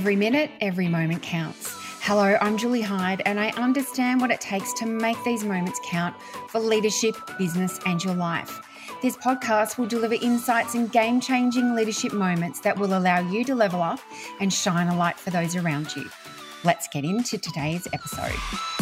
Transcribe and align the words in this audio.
Every 0.00 0.16
minute, 0.16 0.50
every 0.62 0.88
moment 0.88 1.22
counts. 1.22 1.74
Hello, 2.00 2.38
I'm 2.40 2.56
Julie 2.56 2.80
Hyde, 2.80 3.20
and 3.26 3.38
I 3.38 3.50
understand 3.50 4.22
what 4.22 4.30
it 4.30 4.40
takes 4.40 4.72
to 4.78 4.86
make 4.86 5.22
these 5.24 5.44
moments 5.44 5.78
count 5.84 6.16
for 6.48 6.58
leadership, 6.58 7.14
business, 7.36 7.78
and 7.84 8.02
your 8.02 8.14
life. 8.14 8.62
This 9.02 9.18
podcast 9.18 9.76
will 9.76 9.86
deliver 9.86 10.14
insights 10.14 10.74
and 10.74 10.90
game 10.90 11.20
changing 11.20 11.74
leadership 11.74 12.14
moments 12.14 12.60
that 12.60 12.78
will 12.78 12.96
allow 12.96 13.20
you 13.30 13.44
to 13.44 13.54
level 13.54 13.82
up 13.82 14.00
and 14.40 14.50
shine 14.50 14.88
a 14.88 14.96
light 14.96 15.18
for 15.18 15.28
those 15.28 15.54
around 15.54 15.94
you. 15.94 16.08
Let's 16.64 16.88
get 16.88 17.04
into 17.04 17.36
today's 17.36 17.86
episode. 17.92 18.79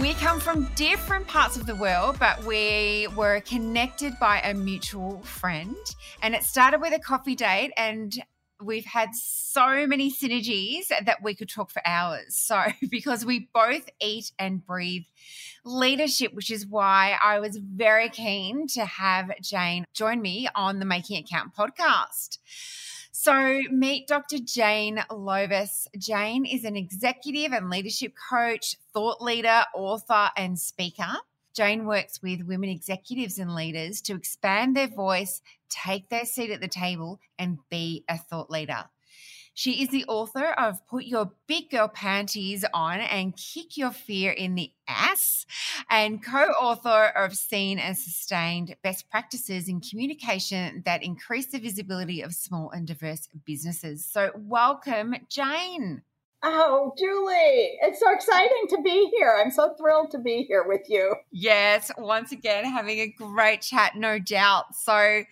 We 0.00 0.14
come 0.14 0.40
from 0.40 0.64
different 0.74 1.26
parts 1.28 1.58
of 1.58 1.66
the 1.66 1.74
world, 1.74 2.18
but 2.18 2.44
we 2.44 3.08
were 3.14 3.40
connected 3.40 4.14
by 4.18 4.40
a 4.40 4.54
mutual 4.54 5.20
friend. 5.20 5.76
And 6.22 6.34
it 6.34 6.44
started 6.44 6.80
with 6.80 6.94
a 6.94 6.98
coffee 6.98 7.34
date, 7.34 7.72
and 7.76 8.12
we've 8.60 8.86
had 8.86 9.14
so 9.14 9.86
many 9.86 10.10
synergies 10.10 10.88
that 10.88 11.18
we 11.22 11.34
could 11.34 11.50
talk 11.50 11.70
for 11.70 11.82
hours. 11.84 12.34
So, 12.34 12.64
because 12.90 13.26
we 13.26 13.50
both 13.52 13.90
eat 14.00 14.32
and 14.38 14.64
breathe 14.64 15.04
leadership, 15.62 16.32
which 16.32 16.50
is 16.50 16.66
why 16.66 17.18
I 17.22 17.38
was 17.40 17.58
very 17.58 18.08
keen 18.08 18.66
to 18.68 18.86
have 18.86 19.30
Jane 19.42 19.84
join 19.92 20.22
me 20.22 20.48
on 20.54 20.78
the 20.78 20.86
Making 20.86 21.18
It 21.18 21.28
Count 21.28 21.54
podcast. 21.54 22.38
So, 23.14 23.60
meet 23.70 24.08
Dr. 24.08 24.38
Jane 24.38 25.04
Lovis. 25.10 25.86
Jane 25.98 26.46
is 26.46 26.64
an 26.64 26.76
executive 26.76 27.52
and 27.52 27.68
leadership 27.68 28.14
coach, 28.30 28.76
thought 28.94 29.20
leader, 29.20 29.64
author, 29.74 30.30
and 30.34 30.58
speaker. 30.58 31.18
Jane 31.52 31.84
works 31.84 32.22
with 32.22 32.46
women 32.46 32.70
executives 32.70 33.38
and 33.38 33.54
leaders 33.54 34.00
to 34.02 34.14
expand 34.14 34.74
their 34.74 34.88
voice, 34.88 35.42
take 35.68 36.08
their 36.08 36.24
seat 36.24 36.50
at 36.50 36.62
the 36.62 36.68
table, 36.68 37.20
and 37.38 37.58
be 37.68 38.02
a 38.08 38.16
thought 38.16 38.50
leader. 38.50 38.86
She 39.54 39.82
is 39.82 39.90
the 39.90 40.06
author 40.06 40.46
of 40.52 40.86
Put 40.86 41.04
Your 41.04 41.32
Big 41.46 41.70
Girl 41.70 41.86
Panties 41.86 42.64
On 42.72 42.98
and 43.00 43.36
Kick 43.36 43.76
Your 43.76 43.90
Fear 43.90 44.32
in 44.32 44.54
the 44.54 44.72
Ass, 44.88 45.44
and 45.90 46.24
co 46.24 46.38
author 46.38 47.12
of 47.14 47.34
Seen 47.34 47.78
and 47.78 47.96
Sustained 47.96 48.74
Best 48.82 49.10
Practices 49.10 49.68
in 49.68 49.80
Communication 49.80 50.82
that 50.86 51.02
Increase 51.02 51.46
the 51.48 51.58
Visibility 51.58 52.22
of 52.22 52.32
Small 52.32 52.70
and 52.70 52.86
Diverse 52.86 53.28
Businesses. 53.44 54.06
So, 54.06 54.30
welcome, 54.34 55.14
Jane. 55.28 56.02
Oh, 56.42 56.94
Julie, 56.98 57.78
it's 57.82 58.00
so 58.00 58.10
exciting 58.10 58.66
to 58.70 58.80
be 58.82 59.12
here. 59.16 59.38
I'm 59.38 59.50
so 59.50 59.74
thrilled 59.78 60.10
to 60.12 60.18
be 60.18 60.44
here 60.44 60.64
with 60.66 60.88
you. 60.88 61.14
Yes, 61.30 61.90
once 61.98 62.32
again, 62.32 62.64
having 62.64 63.00
a 63.00 63.08
great 63.08 63.60
chat, 63.60 63.96
no 63.96 64.18
doubt. 64.18 64.74
So, 64.74 65.24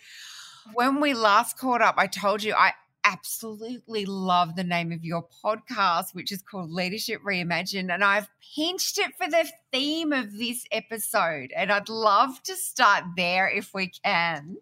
when 0.74 1.00
we 1.00 1.14
last 1.14 1.56
caught 1.58 1.80
up, 1.80 1.94
I 1.96 2.06
told 2.06 2.42
you 2.42 2.52
I 2.52 2.74
absolutely 3.04 4.04
love 4.06 4.56
the 4.56 4.64
name 4.64 4.92
of 4.92 5.04
your 5.04 5.26
podcast, 5.44 6.14
which 6.14 6.32
is 6.32 6.42
called 6.42 6.70
Leadership 6.70 7.20
Reimagined. 7.22 7.92
And 7.92 8.04
I've 8.04 8.28
pinched 8.54 8.98
it 8.98 9.12
for 9.16 9.28
the 9.28 9.50
theme 9.72 10.12
of 10.12 10.36
this 10.38 10.64
episode. 10.70 11.52
And 11.56 11.72
I'd 11.72 11.88
love 11.88 12.42
to 12.44 12.56
start 12.56 13.04
there 13.16 13.48
if 13.48 13.72
we 13.74 13.92
can. 14.04 14.56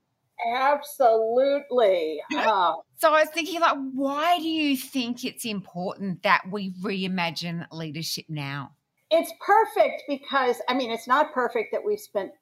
Absolutely. 0.55 2.21
Uh, 2.37 2.75
so 2.97 3.13
I 3.13 3.23
was 3.23 3.31
thinking, 3.31 3.61
like, 3.61 3.77
why 3.95 4.39
do 4.39 4.49
you 4.49 4.77
think 4.77 5.25
it's 5.25 5.45
important 5.45 6.23
that 6.23 6.43
we 6.51 6.73
reimagine 6.83 7.67
leadership 7.73 8.25
now? 8.29 8.73
It's 9.11 9.33
perfect 9.41 10.05
because, 10.09 10.61
I 10.69 10.75
mean, 10.75 10.91
it's 10.91 11.09
not 11.09 11.33
perfect 11.33 11.73
that 11.73 11.85
we've 11.85 12.01
spent 12.01 12.33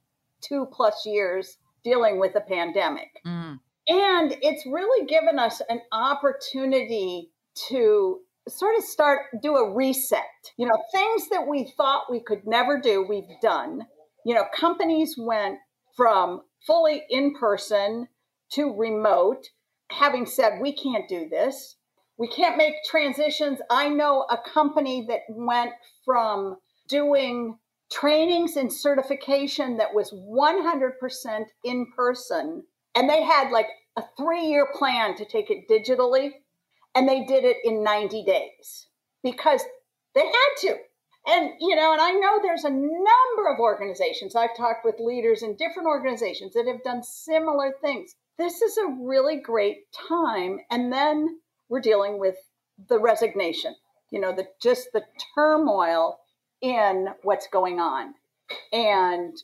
two 0.41 0.67
plus 0.73 1.05
years 1.07 1.59
dealing 1.85 2.19
with 2.19 2.35
a 2.37 2.41
pandemic. 2.41 3.09
Mm. 3.27 3.61
And 3.89 4.37
it's 4.43 4.67
really 4.67 5.07
given 5.07 5.39
us 5.39 5.63
an 5.69 5.81
opportunity 5.93 7.31
to 7.69 8.21
sort 8.49 8.77
of 8.77 8.85
start 8.85 9.27
do 9.43 9.57
a 9.57 9.75
reset. 9.75 10.23
You 10.57 10.67
know, 10.67 10.79
things 10.93 11.29
that 11.31 11.47
we 11.47 11.73
thought 11.77 12.11
we 12.11 12.21
could 12.21 12.47
never 12.47 12.81
do, 12.81 13.07
we've 13.09 13.25
done. 13.41 13.87
You 14.25 14.35
know, 14.35 14.45
companies 14.55 15.15
went 15.19 15.59
from 15.97 16.43
fully 16.67 17.03
in 17.11 17.35
person 17.35 18.09
to 18.53 18.75
remote, 18.77 19.47
having 19.91 20.27
said 20.27 20.61
we 20.61 20.73
can't 20.73 21.09
do 21.09 21.29
this. 21.29 21.77
We 22.19 22.29
can't 22.29 22.57
make 22.57 22.75
transitions. 22.89 23.61
I 23.71 23.89
know 23.89 24.27
a 24.31 24.39
company 24.39 25.07
that 25.09 25.21
went 25.29 25.73
from 26.05 26.57
doing 26.89 27.59
trainings 27.93 28.57
and 28.57 28.73
certification 28.73 29.77
that 29.77 29.95
was 29.95 30.13
100% 30.13 31.45
in 31.65 31.87
person 31.95 32.65
and 32.97 33.09
they 33.09 33.23
had 33.23 33.51
like 33.51 33.69
a 33.97 34.03
three 34.17 34.47
year 34.47 34.69
plan 34.75 35.15
to 35.17 35.25
take 35.25 35.51
it 35.51 35.69
digitally, 35.69 36.31
and 36.95 37.09
they 37.09 37.25
did 37.25 37.45
it 37.45 37.59
in 37.65 37.85
90 37.85 38.25
days 38.25 38.89
because 39.23 39.63
they 40.15 40.27
had 40.27 40.61
to. 40.63 40.77
And, 41.29 41.51
you 41.61 41.75
know, 41.75 41.93
and 41.93 42.01
I 42.01 42.13
know 42.13 42.39
there's 42.41 42.65
a 42.65 42.71
number 42.71 43.53
of 43.53 43.59
organizations, 43.59 44.37
I've 44.37 44.57
talked 44.57 44.85
with 44.85 44.95
leaders 45.01 45.43
in 45.43 45.57
different 45.57 45.89
organizations 45.89 46.55
that 46.55 46.69
have 46.69 46.85
done 46.85 47.03
similar 47.03 47.75
things. 47.81 48.15
This 48.39 48.63
is 48.63 48.79
a 48.79 48.97
really 49.03 49.41
great 49.41 49.79
time. 50.09 50.61
And 50.71 50.93
then 50.93 51.41
we're 51.69 51.81
dealing 51.81 52.21
with 52.21 52.37
the 52.89 53.01
resignation, 53.01 53.75
you 54.11 54.21
know, 54.21 54.35
the 54.35 54.47
just 54.63 54.89
the 54.93 55.03
turmoil 55.35 56.21
in 56.63 57.09
what's 57.23 57.49
going 57.49 57.81
on. 57.81 58.15
And 58.73 59.37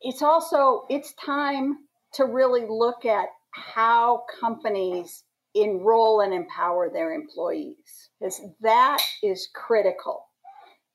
it's 0.00 0.22
also 0.22 0.86
it's 0.90 1.14
time 1.14 1.76
to 2.14 2.24
really 2.24 2.66
look 2.68 3.04
at 3.04 3.28
how 3.50 4.24
companies 4.40 5.24
enroll 5.54 6.20
and 6.20 6.32
empower 6.32 6.90
their 6.90 7.12
employees 7.12 8.10
because 8.20 8.40
that 8.60 9.02
is 9.22 9.48
critical. 9.54 10.24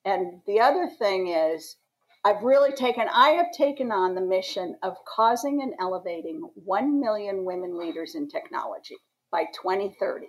And 0.05 0.41
the 0.47 0.59
other 0.59 0.87
thing 0.99 1.27
is, 1.27 1.77
I've 2.25 2.43
really 2.43 2.71
taken, 2.71 3.07
I 3.13 3.31
have 3.31 3.51
taken 3.51 3.91
on 3.91 4.15
the 4.15 4.21
mission 4.21 4.77
of 4.81 4.95
causing 5.05 5.61
and 5.61 5.73
elevating 5.79 6.41
1 6.55 6.99
million 6.99 7.43
women 7.43 7.77
leaders 7.77 8.15
in 8.15 8.29
technology 8.29 8.95
by 9.31 9.45
2030. 9.61 10.27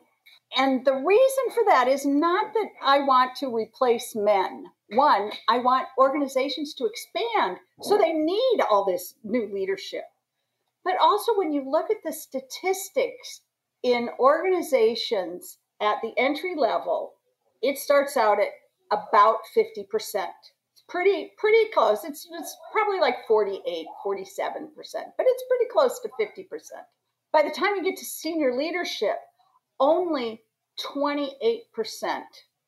And 0.56 0.84
the 0.84 0.94
reason 0.94 1.44
for 1.52 1.64
that 1.66 1.88
is 1.88 2.04
not 2.04 2.52
that 2.54 2.68
I 2.82 3.00
want 3.00 3.36
to 3.36 3.54
replace 3.54 4.14
men. 4.16 4.64
One, 4.90 5.30
I 5.48 5.58
want 5.58 5.88
organizations 5.98 6.74
to 6.74 6.86
expand, 6.86 7.58
so 7.82 7.96
they 7.96 8.12
need 8.12 8.60
all 8.70 8.84
this 8.84 9.14
new 9.24 9.52
leadership. 9.52 10.04
But 10.84 10.98
also, 11.00 11.36
when 11.36 11.52
you 11.52 11.68
look 11.68 11.90
at 11.90 12.02
the 12.04 12.12
statistics 12.12 13.40
in 13.82 14.10
organizations 14.18 15.58
at 15.80 15.96
the 16.02 16.12
entry 16.18 16.54
level, 16.56 17.14
it 17.62 17.78
starts 17.78 18.16
out 18.16 18.38
at 18.38 18.48
about 18.90 19.38
50%. 19.56 19.86
It's 19.86 20.84
pretty, 20.88 21.32
pretty 21.38 21.70
close. 21.72 22.04
It's, 22.04 22.28
it's 22.30 22.56
probably 22.72 23.00
like 23.00 23.26
48, 23.26 23.86
47%, 24.04 24.24
but 24.76 25.26
it's 25.26 25.44
pretty 25.48 25.70
close 25.72 26.00
to 26.00 26.10
50%. 26.20 26.46
By 27.32 27.42
the 27.42 27.50
time 27.50 27.76
you 27.76 27.82
get 27.82 27.96
to 27.96 28.04
senior 28.04 28.54
leadership, 28.56 29.16
only 29.80 30.42
28% 30.80 31.62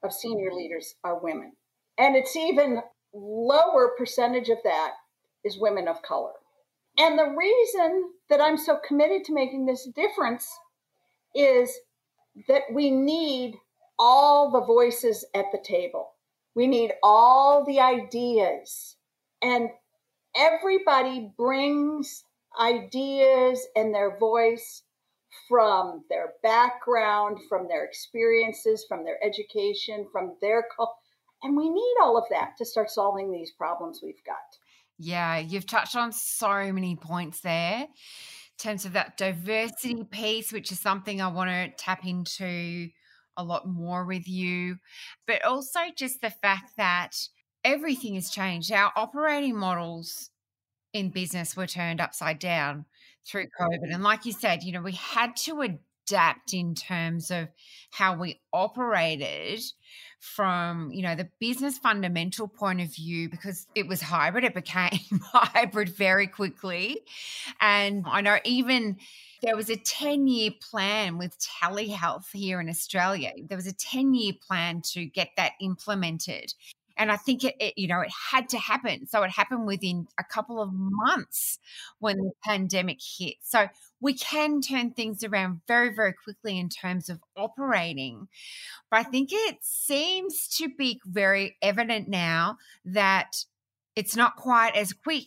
of 0.03 0.13
senior 0.13 0.53
leaders 0.53 0.95
are 1.05 1.19
women. 1.19 1.53
And 1.99 2.17
it's 2.17 2.37
even 2.37 2.81
lower 3.13 3.93
percentage 3.97 4.49
of 4.49 4.59
that 4.65 4.93
is 5.45 5.59
women 5.59 5.89
of 5.89 6.03
color. 6.03 6.33
And 6.99 7.19
the 7.19 7.35
reason 7.37 8.11
that 8.31 8.41
I'm 8.41 8.57
so 8.57 8.79
committed 8.87 9.25
to 9.25 9.35
making 9.35 9.67
this 9.67 9.89
difference 9.95 10.49
is 11.35 11.71
that 12.49 12.63
we 12.73 12.91
need 12.91 13.57
all 13.99 14.51
the 14.51 14.65
voices 14.65 15.25
at 15.35 15.47
the 15.53 15.63
table. 15.63 16.13
We 16.55 16.67
need 16.67 16.93
all 17.03 17.65
the 17.65 17.81
ideas. 17.81 18.97
And 19.43 19.69
everybody 20.35 21.33
brings 21.37 22.25
ideas 22.59 23.67
and 23.77 23.95
their 23.95 24.19
voice 24.19 24.83
from 25.49 26.05
their 26.09 26.33
background, 26.43 27.39
from 27.49 27.69
their 27.69 27.85
experiences, 27.85 28.87
from 28.89 29.05
their 29.05 29.23
education, 29.23 30.07
from 30.11 30.37
their 30.41 30.67
culture. 30.75 30.93
And 31.43 31.57
we 31.57 31.69
need 31.69 31.95
all 32.03 32.17
of 32.17 32.25
that 32.31 32.57
to 32.59 32.65
start 32.65 32.91
solving 32.91 33.31
these 33.31 33.53
problems 33.53 34.01
we've 34.03 34.25
got. 34.25 34.37
Yeah, 34.99 35.39
you've 35.39 35.67
touched 35.67 35.97
on 35.97 36.13
so 36.13 36.73
many 36.73 36.97
points 36.97 37.41
there 37.41 37.83
in 37.83 37.89
terms 38.59 38.85
of 38.87 38.95
that 38.95 39.17
diversity 39.17 40.05
piece, 40.05 40.53
which 40.53 40.73
is 40.73 40.81
something 40.81 41.21
I 41.21 41.29
want 41.29 41.51
to 41.51 41.85
tap 41.85 42.07
into 42.07 42.89
a 43.37 43.45
lot 43.45 43.69
more 43.69 44.05
with 44.07 44.27
you, 44.27 44.79
but 45.27 45.45
also 45.45 45.81
just 45.95 46.23
the 46.23 46.31
fact 46.31 46.73
that 46.79 47.17
everything 47.65 48.15
has 48.15 48.31
changed. 48.31 48.73
Our 48.73 48.93
operating 48.97 49.57
models 49.57 50.31
in 50.95 51.11
business 51.11 51.57
were 51.57 51.67
turned 51.67 52.01
upside 52.01 52.39
down 52.39 52.87
through 53.27 53.47
COVID. 53.61 53.93
And 53.93 54.03
like 54.03 54.25
you 54.25 54.33
said, 54.33 54.63
you 54.63 54.73
know, 54.73 54.83
we 54.83 54.93
had 54.93 55.37
to 55.45 55.63
adapt 55.63 56.55
in 56.55 56.75
terms 56.75 57.31
of 57.31 57.49
how 57.91 58.17
we 58.17 58.41
operated 58.53 59.61
from 60.27 60.91
you 60.91 61.03
know 61.03 61.15
the 61.15 61.29
business 61.39 61.79
fundamental 61.79 62.49
point 62.49 62.81
of 62.81 62.93
view 62.95 63.29
because 63.29 63.67
it 63.75 63.87
was 63.87 64.01
hybrid 64.01 64.45
it 64.45 64.55
became 64.55 65.21
hybrid 65.33 65.89
very 65.89 66.27
quickly 66.27 67.01
and 67.61 68.05
i 68.09 68.21
know 68.21 68.39
even 68.45 68.97
there 69.43 69.55
was 69.55 69.71
a 69.71 69.77
10 69.77 70.27
year 70.27 70.51
plan 70.61 71.17
with 71.17 71.39
telehealth 71.39 72.31
here 72.33 72.61
in 72.61 72.69
australia 72.69 73.33
there 73.49 73.57
was 73.57 73.67
a 73.67 73.73
10 73.73 74.15
year 74.15 74.33
plan 74.47 74.83
to 74.83 75.07
get 75.07 75.31
that 75.37 75.53
implemented 75.61 76.53
and 76.99 77.13
I 77.13 77.17
think 77.17 77.45
it, 77.45 77.55
it, 77.61 77.75
you 77.77 77.89
know, 77.89 78.01
it 78.01 78.11
had 78.31 78.49
to 78.51 78.59
happen. 78.59 79.07
So 79.07 79.23
it 79.23 79.31
happened 79.31 79.67
within 79.67 80.07
a 80.19 80.25
couple 80.25 80.63
of 80.63 80.71
months 80.73 81.59
when 81.99 82.17
the 82.17 82.31
pandemic 82.43 83.01
hit. 83.03 83.35
So 83.43 83.69
we 84.01 84.15
can 84.15 84.61
turn 84.61 84.91
things 84.91 85.25
around 85.25 85.61
very, 85.67 85.95
very 85.95 86.13
quickly 86.13 86.59
in 86.59 86.69
terms 86.69 87.09
of 87.09 87.21
operating. 87.37 88.29
But 88.91 89.01
I 89.01 89.03
think 89.05 89.31
it 89.33 89.59
seems 89.63 90.49
to 90.59 90.69
be 90.69 91.01
very 91.05 91.57
evident 91.63 92.09
now 92.09 92.59
that 92.85 93.45
it's 93.95 94.17
not 94.17 94.37
quite 94.37 94.77
as 94.77 94.93
quick 94.93 95.27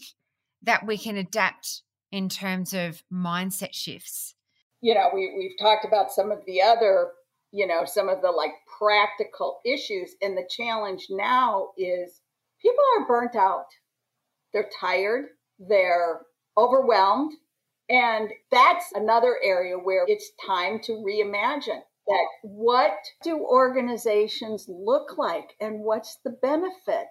that 0.64 0.86
we 0.86 0.98
can 0.98 1.18
adapt 1.18 1.82
in 2.12 2.30
terms 2.30 2.74
of 2.74 3.02
mindset 3.12 3.74
shifts. 3.74 4.36
You 4.82 4.94
know, 4.94 5.10
we, 5.14 5.34
we've 5.38 5.58
talked 5.60 5.86
about 5.86 6.12
some 6.12 6.32
of 6.32 6.40
the 6.46 6.62
other 6.62 7.12
you 7.52 7.66
know, 7.66 7.84
some 7.86 8.10
of 8.10 8.22
the 8.22 8.32
like 8.32 8.52
practical 8.78 9.60
issues. 9.66 10.16
And 10.22 10.38
the 10.38 10.48
challenge 10.50 11.08
now 11.10 11.70
is 11.78 12.22
people 12.62 12.84
are 12.98 13.08
burnt 13.08 13.36
out. 13.36 13.66
They're 14.54 14.70
tired, 14.80 15.26
they're 15.60 16.22
overwhelmed. 16.58 17.34
And 17.90 18.30
that's 18.52 18.86
another 18.94 19.38
area 19.44 19.76
where 19.76 20.06
it's 20.08 20.32
time 20.46 20.80
to 20.84 20.92
reimagine 20.94 21.82
that 22.08 22.28
what 22.44 22.94
do 23.24 23.38
organizations 23.40 24.66
look 24.68 25.18
like 25.18 25.56
and 25.60 25.82
what's 25.82 26.18
the 26.24 26.36
benefit 26.42 27.08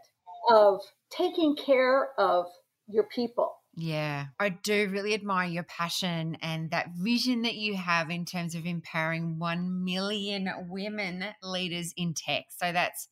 of 0.50 0.80
taking 1.10 1.56
care 1.56 2.10
of 2.18 2.46
your 2.88 3.04
people 3.04 3.58
yeah, 3.80 4.26
I 4.40 4.48
do 4.48 4.88
really 4.90 5.14
admire 5.14 5.46
your 5.46 5.62
passion 5.62 6.36
and 6.42 6.72
that 6.72 6.88
vision 6.96 7.42
that 7.42 7.54
you 7.54 7.76
have 7.76 8.10
in 8.10 8.24
terms 8.24 8.56
of 8.56 8.66
empowering 8.66 9.38
1 9.38 9.84
million 9.84 10.50
women 10.68 11.24
leaders 11.44 11.94
in 11.96 12.12
tech. 12.12 12.46
So 12.50 12.72
that's 12.72 13.08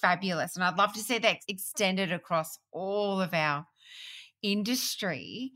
fabulous. 0.00 0.56
And 0.56 0.64
I'd 0.64 0.78
love 0.78 0.94
to 0.94 1.00
see 1.00 1.18
that 1.18 1.40
extended 1.46 2.10
across 2.10 2.58
all 2.72 3.20
of 3.20 3.34
our 3.34 3.66
industry. 4.42 5.52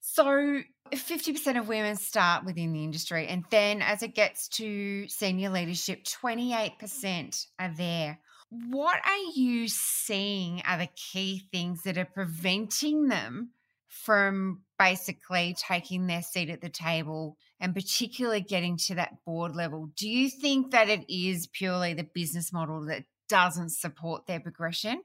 So 0.00 0.60
50% 0.92 1.58
of 1.58 1.68
women 1.68 1.96
start 1.96 2.44
within 2.44 2.72
the 2.72 2.84
industry. 2.84 3.26
And 3.26 3.44
then 3.50 3.82
as 3.82 4.02
it 4.02 4.14
gets 4.14 4.48
to 4.56 5.06
senior 5.08 5.50
leadership, 5.50 6.04
28% 6.04 7.46
are 7.58 7.72
there. 7.76 8.18
What 8.48 8.98
are 9.06 9.32
you 9.34 9.68
seeing 9.68 10.62
are 10.66 10.78
the 10.78 10.88
key 11.12 11.46
things 11.52 11.82
that 11.82 11.98
are 11.98 12.08
preventing 12.12 13.08
them 13.08 13.50
from 13.90 14.62
basically 14.78 15.54
taking 15.58 16.06
their 16.06 16.22
seat 16.22 16.48
at 16.48 16.60
the 16.60 16.68
table 16.68 17.36
and 17.60 17.74
particularly 17.74 18.40
getting 18.40 18.76
to 18.76 18.94
that 18.94 19.24
board 19.26 19.54
level. 19.54 19.90
Do 19.96 20.08
you 20.08 20.30
think 20.30 20.70
that 20.70 20.88
it 20.88 21.04
is 21.12 21.48
purely 21.48 21.92
the 21.92 22.08
business 22.14 22.52
model 22.52 22.86
that 22.86 23.04
doesn't 23.28 23.72
support 23.72 24.26
their 24.26 24.40
progression? 24.40 25.02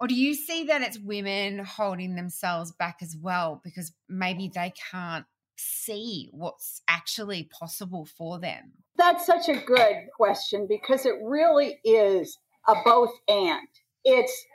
Or 0.00 0.06
do 0.06 0.14
you 0.14 0.34
see 0.34 0.64
that 0.64 0.80
it's 0.80 0.98
women 0.98 1.58
holding 1.58 2.14
themselves 2.14 2.72
back 2.72 2.98
as 3.02 3.16
well 3.20 3.60
because 3.62 3.92
maybe 4.08 4.50
they 4.52 4.72
can't 4.90 5.26
see 5.56 6.30
what's 6.32 6.80
actually 6.88 7.44
possible 7.44 8.06
for 8.06 8.40
them? 8.40 8.72
That's 8.96 9.26
such 9.26 9.50
a 9.50 9.60
good 9.60 10.08
question 10.16 10.66
because 10.66 11.04
it 11.04 11.14
really 11.22 11.80
is 11.84 12.38
a 12.66 12.76
both 12.82 13.12
and. 13.28 13.68
It's 14.04 14.46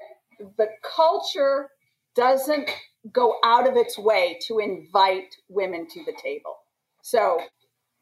the 0.57 0.67
culture 0.83 1.69
doesn't 2.15 2.71
go 3.11 3.35
out 3.43 3.67
of 3.67 3.77
its 3.77 3.99
way 3.99 4.39
to 4.47 4.57
invite 4.57 5.35
women 5.47 5.87
to 5.89 6.03
the 6.05 6.13
table. 6.13 6.55
So 7.03 7.39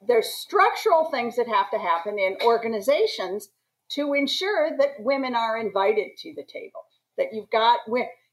there's 0.08 0.30
structural 0.30 1.12
things 1.12 1.36
that 1.36 1.48
have 1.48 1.70
to 1.72 1.78
happen 1.78 2.18
in 2.18 2.38
organizations 2.42 3.50
to 3.92 4.14
ensure 4.14 4.78
that 4.78 5.00
women 5.00 5.36
are 5.36 5.58
invited 5.58 6.12
to 6.20 6.34
the 6.36 6.44
table. 6.44 6.86
That 7.18 7.28
you've 7.32 7.50
got, 7.52 7.80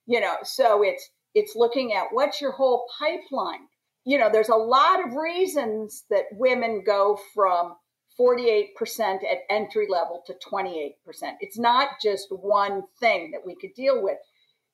you 0.07 0.21
know, 0.21 0.37
so 0.43 0.83
it's 0.83 1.09
it's 1.35 1.55
looking 1.57 1.93
at 1.93 2.07
what's 2.11 2.41
your 2.41 2.53
whole 2.53 2.87
pipeline. 2.99 3.61
You 4.05 4.19
know, 4.19 4.31
there's 4.33 4.49
a 4.49 4.57
lot 4.57 5.07
of 5.07 5.15
reasons 5.15 6.05
that 6.11 6.25
women 6.33 6.83
go 6.85 7.19
from 7.35 7.75
48% 8.19 8.69
at 8.99 9.39
entry 9.49 9.87
level 9.89 10.23
to 10.27 10.35
28%. 10.35 10.93
It's 11.41 11.59
not 11.59 11.89
just 12.03 12.29
one 12.31 12.83
thing 12.99 13.31
that 13.31 13.47
we 13.47 13.55
could 13.55 13.75
deal 13.75 14.03
with. 14.03 14.19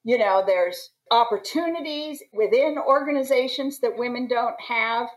You 0.04 0.18
know, 0.18 0.42
there's 0.46 0.90
opportunities 1.10 2.22
within 2.32 2.76
organizations 2.78 3.80
that 3.80 3.98
women 3.98 4.28
don't 4.28 4.60
have. 4.68 5.08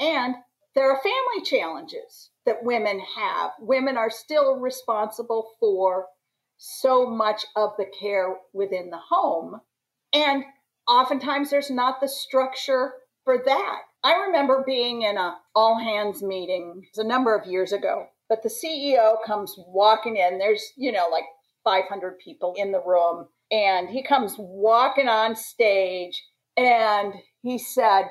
And 0.00 0.34
there 0.74 0.90
are 0.90 1.00
family 1.02 1.44
challenges 1.44 2.30
that 2.44 2.62
women 2.62 3.00
have. 3.16 3.50
Women 3.60 3.96
are 3.96 4.10
still 4.10 4.56
responsible 4.56 5.50
for 5.58 6.06
so 6.56 7.06
much 7.06 7.44
of 7.54 7.70
the 7.78 7.86
care 7.98 8.36
within 8.52 8.90
the 8.90 8.98
home. 8.98 9.60
And 10.12 10.44
oftentimes 10.88 11.50
there's 11.50 11.70
not 11.70 12.00
the 12.00 12.08
structure 12.08 12.92
for 13.24 13.42
that. 13.44 13.78
I 14.04 14.14
remember 14.26 14.62
being 14.66 15.02
in 15.02 15.16
a 15.16 15.36
all 15.54 15.78
hands 15.78 16.22
meeting 16.22 16.82
a 16.96 17.04
number 17.04 17.34
of 17.34 17.46
years 17.46 17.72
ago, 17.72 18.06
but 18.28 18.42
the 18.42 18.48
CEO 18.48 19.16
comes 19.26 19.54
walking 19.66 20.16
in. 20.16 20.38
There's, 20.38 20.72
you 20.76 20.92
know, 20.92 21.08
like 21.10 21.24
500 21.64 22.18
people 22.18 22.54
in 22.56 22.72
the 22.72 22.82
room 22.86 23.26
and 23.50 23.88
he 23.88 24.02
comes 24.02 24.36
walking 24.38 25.08
on 25.08 25.34
stage 25.34 26.22
and 26.56 27.14
he 27.42 27.58
said, 27.58 28.04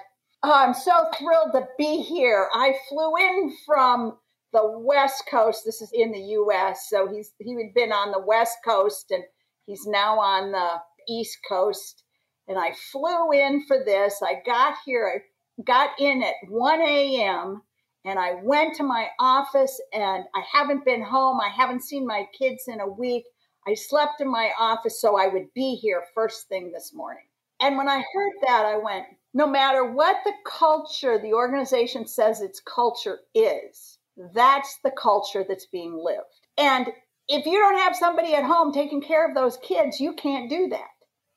oh, 0.43 0.53
I'm 0.53 0.73
so 0.73 1.09
thrilled 1.17 1.53
to 1.53 1.65
be 1.77 2.01
here. 2.01 2.47
I 2.53 2.75
flew 2.89 3.15
in 3.17 3.55
from 3.65 4.17
the 4.55 4.79
West 4.79 5.23
Coast. 5.29 5.63
This 5.65 5.81
is 5.81 5.91
in 5.93 6.11
the 6.11 6.19
US. 6.39 6.87
So 6.89 7.07
he's 7.07 7.33
he 7.39 7.55
had 7.55 7.73
been 7.73 7.91
on 7.91 8.11
the 8.11 8.23
West 8.25 8.57
Coast 8.63 9.11
and 9.11 9.23
he's 9.65 9.85
now 9.85 10.17
on 10.17 10.51
the 10.51 10.81
East 11.09 11.37
Coast. 11.47 12.03
And 12.47 12.57
I 12.57 12.71
flew 12.91 13.31
in 13.31 13.65
for 13.67 13.83
this. 13.83 14.21
I 14.23 14.35
got 14.45 14.75
here, 14.85 15.21
I 15.59 15.61
got 15.63 15.89
in 15.99 16.23
at 16.23 16.35
1 16.47 16.81
a.m. 16.81 17.63
and 18.05 18.17
I 18.17 18.35
went 18.43 18.75
to 18.75 18.83
my 18.83 19.07
office 19.19 19.81
and 19.91 20.23
I 20.33 20.43
haven't 20.53 20.85
been 20.85 21.03
home. 21.03 21.39
I 21.41 21.49
haven't 21.49 21.83
seen 21.83 22.07
my 22.07 22.25
kids 22.37 22.63
in 22.67 22.79
a 22.79 22.87
week. 22.87 23.25
I 23.67 23.73
slept 23.73 24.21
in 24.21 24.31
my 24.31 24.51
office 24.57 25.01
so 25.01 25.17
I 25.17 25.27
would 25.27 25.53
be 25.53 25.75
here 25.75 26.03
first 26.13 26.47
thing 26.47 26.71
this 26.71 26.93
morning. 26.93 27.23
And 27.59 27.77
when 27.77 27.89
I 27.89 28.03
heard 28.13 28.33
that, 28.47 28.65
I 28.65 28.77
went, 28.77 29.05
no 29.33 29.47
matter 29.47 29.91
what 29.91 30.17
the 30.23 30.33
culture, 30.45 31.19
the 31.19 31.33
organization 31.33 32.05
says 32.05 32.41
its 32.41 32.61
culture 32.61 33.19
is, 33.33 33.94
that's 34.33 34.79
the 34.83 34.91
culture 34.91 35.45
that's 35.47 35.67
being 35.67 35.99
lived. 36.01 36.23
And 36.57 36.87
if 37.27 37.45
you 37.45 37.57
don't 37.57 37.79
have 37.79 37.95
somebody 37.95 38.33
at 38.33 38.43
home 38.43 38.71
taking 38.71 39.01
care 39.01 39.27
of 39.27 39.35
those 39.35 39.57
kids, 39.57 39.99
you 39.99 40.13
can't 40.13 40.49
do 40.49 40.69
that. 40.69 40.87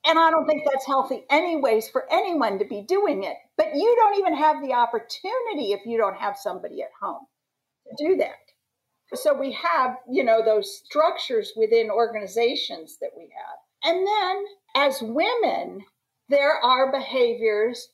And 0.05 0.19
I 0.19 0.31
don't 0.31 0.47
think 0.47 0.63
that's 0.65 0.87
healthy, 0.87 1.25
anyways, 1.31 1.89
for 1.89 2.07
anyone 2.11 2.59
to 2.59 2.65
be 2.65 2.83
doing 2.87 3.25
it. 3.25 3.37
But 3.57 3.75
you 3.75 3.97
don't 3.99 4.19
even 4.19 4.37
have 4.37 4.63
the 4.63 4.75
opportunity 4.75 5.73
if 5.73 5.81
you 5.85 5.99
don't 5.99 6.17
have 6.17 6.37
somebody 6.37 6.83
at 6.83 6.91
home 7.01 7.27
to 7.87 8.05
do 8.05 8.17
that. 8.17 8.37
So 9.15 9.35
we 9.35 9.53
have, 9.53 9.97
you 10.09 10.23
know, 10.23 10.45
those 10.45 10.83
structures 10.85 11.53
within 11.57 11.91
organizations 11.91 12.99
that 13.01 13.11
we 13.17 13.25
have. 13.25 13.93
And 13.95 14.07
then 14.07 14.45
as 14.77 15.03
women, 15.03 15.81
there 16.29 16.53
are 16.63 16.93
behaviors 16.93 17.89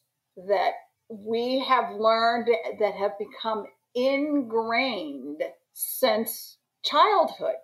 that 0.48 0.72
we 1.08 1.60
have 1.60 1.94
learned 1.94 2.48
that 2.80 2.94
have 2.94 3.12
become 3.18 3.64
ingrained 3.94 5.42
since 5.72 6.58
childhood 6.84 7.56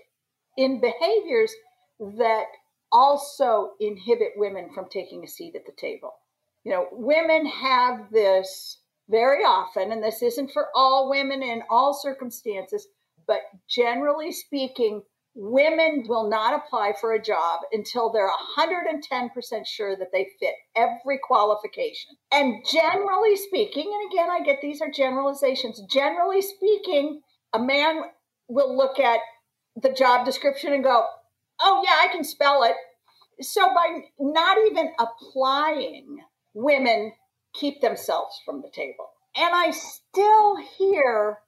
in 0.57 0.81
behaviors 0.81 1.53
that 1.99 2.47
also 2.93 3.73
inhibit 3.81 4.33
women 4.37 4.71
from 4.75 4.89
taking 4.91 5.25
a 5.25 5.29
seat 5.29 5.55
at 5.55 5.67
the 5.67 5.73
table. 5.73 6.13
You 6.65 6.73
know, 6.73 6.87
women 6.93 7.47
have 7.47 8.11
this 8.11 8.79
very 9.09 9.43
often, 9.45 9.93
and 9.93 10.03
this 10.03 10.23
isn't 10.23 10.53
for 10.53 10.69
all 10.75 11.11
women 11.11 11.43
in 11.43 11.63
all 11.71 11.95
circumstances, 11.95 12.87
but 13.27 13.41
generally 13.69 14.33
speaking, 14.33 15.03
women 15.35 16.05
will 16.09 16.29
not 16.29 16.55
apply 16.55 16.93
for 17.01 17.13
a 17.13 17.23
job 17.23 17.61
until 17.73 18.11
they're 18.13 18.31
110% 18.59 19.67
sure 19.67 19.97
that 19.97 20.09
they 20.13 20.29
fit 20.41 20.55
every 20.77 21.19
qualification. 21.23 22.11
And 22.33 22.65
generally 22.71 23.37
speaking, 23.37 23.93
and 23.93 24.13
again, 24.13 24.31
I 24.31 24.43
get 24.43 24.61
these 24.61 24.81
are 24.81 24.91
generalizations, 24.91 25.81
generally 25.91 26.43
speaking, 26.43 27.21
a 27.53 27.59
man 27.59 28.03
will 28.49 28.77
look 28.77 28.99
at 28.99 29.21
the 29.81 29.93
job 29.93 30.27
description 30.27 30.73
and 30.73 30.83
go, 30.83 31.07
oh, 31.61 31.83
yeah, 31.85 31.97
I 32.01 32.09
can 32.13 32.25
spell 32.25 32.65
it. 32.65 32.75
So 33.41 33.67
by 33.75 34.01
not 34.19 34.59
even 34.71 34.91
applying, 34.99 36.19
women 36.55 37.13
keep 37.55 37.81
themselves 37.81 38.41
from 38.45 38.63
the 38.63 38.71
table. 38.71 39.09
And 39.37 39.55
I 39.55 39.71
still 39.71 40.57
hear 40.57 41.39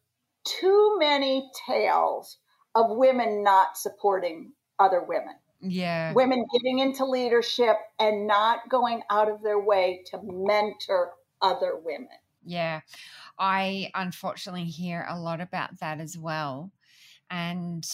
too 0.45 0.97
many 0.99 1.51
tales 1.67 2.39
of 2.75 2.87
women 2.91 3.43
not 3.43 3.77
supporting 3.77 4.53
other 4.79 5.03
women. 5.03 5.35
Yeah. 5.61 6.13
Women 6.13 6.45
getting 6.53 6.81
into 6.81 7.05
leadership 7.05 7.77
and 7.99 8.27
not 8.27 8.69
going 8.69 9.03
out 9.11 9.31
of 9.31 9.43
their 9.43 9.61
way 9.61 10.03
to 10.07 10.21
mentor 10.23 11.13
other 11.41 11.77
women. 11.77 12.09
Yeah. 12.45 12.81
I 13.39 13.91
unfortunately 13.95 14.65
hear 14.65 15.07
a 15.09 15.19
lot 15.19 15.41
about 15.41 15.79
that 15.81 16.01
as 16.01 16.19
well. 16.19 16.73
And 17.31 17.89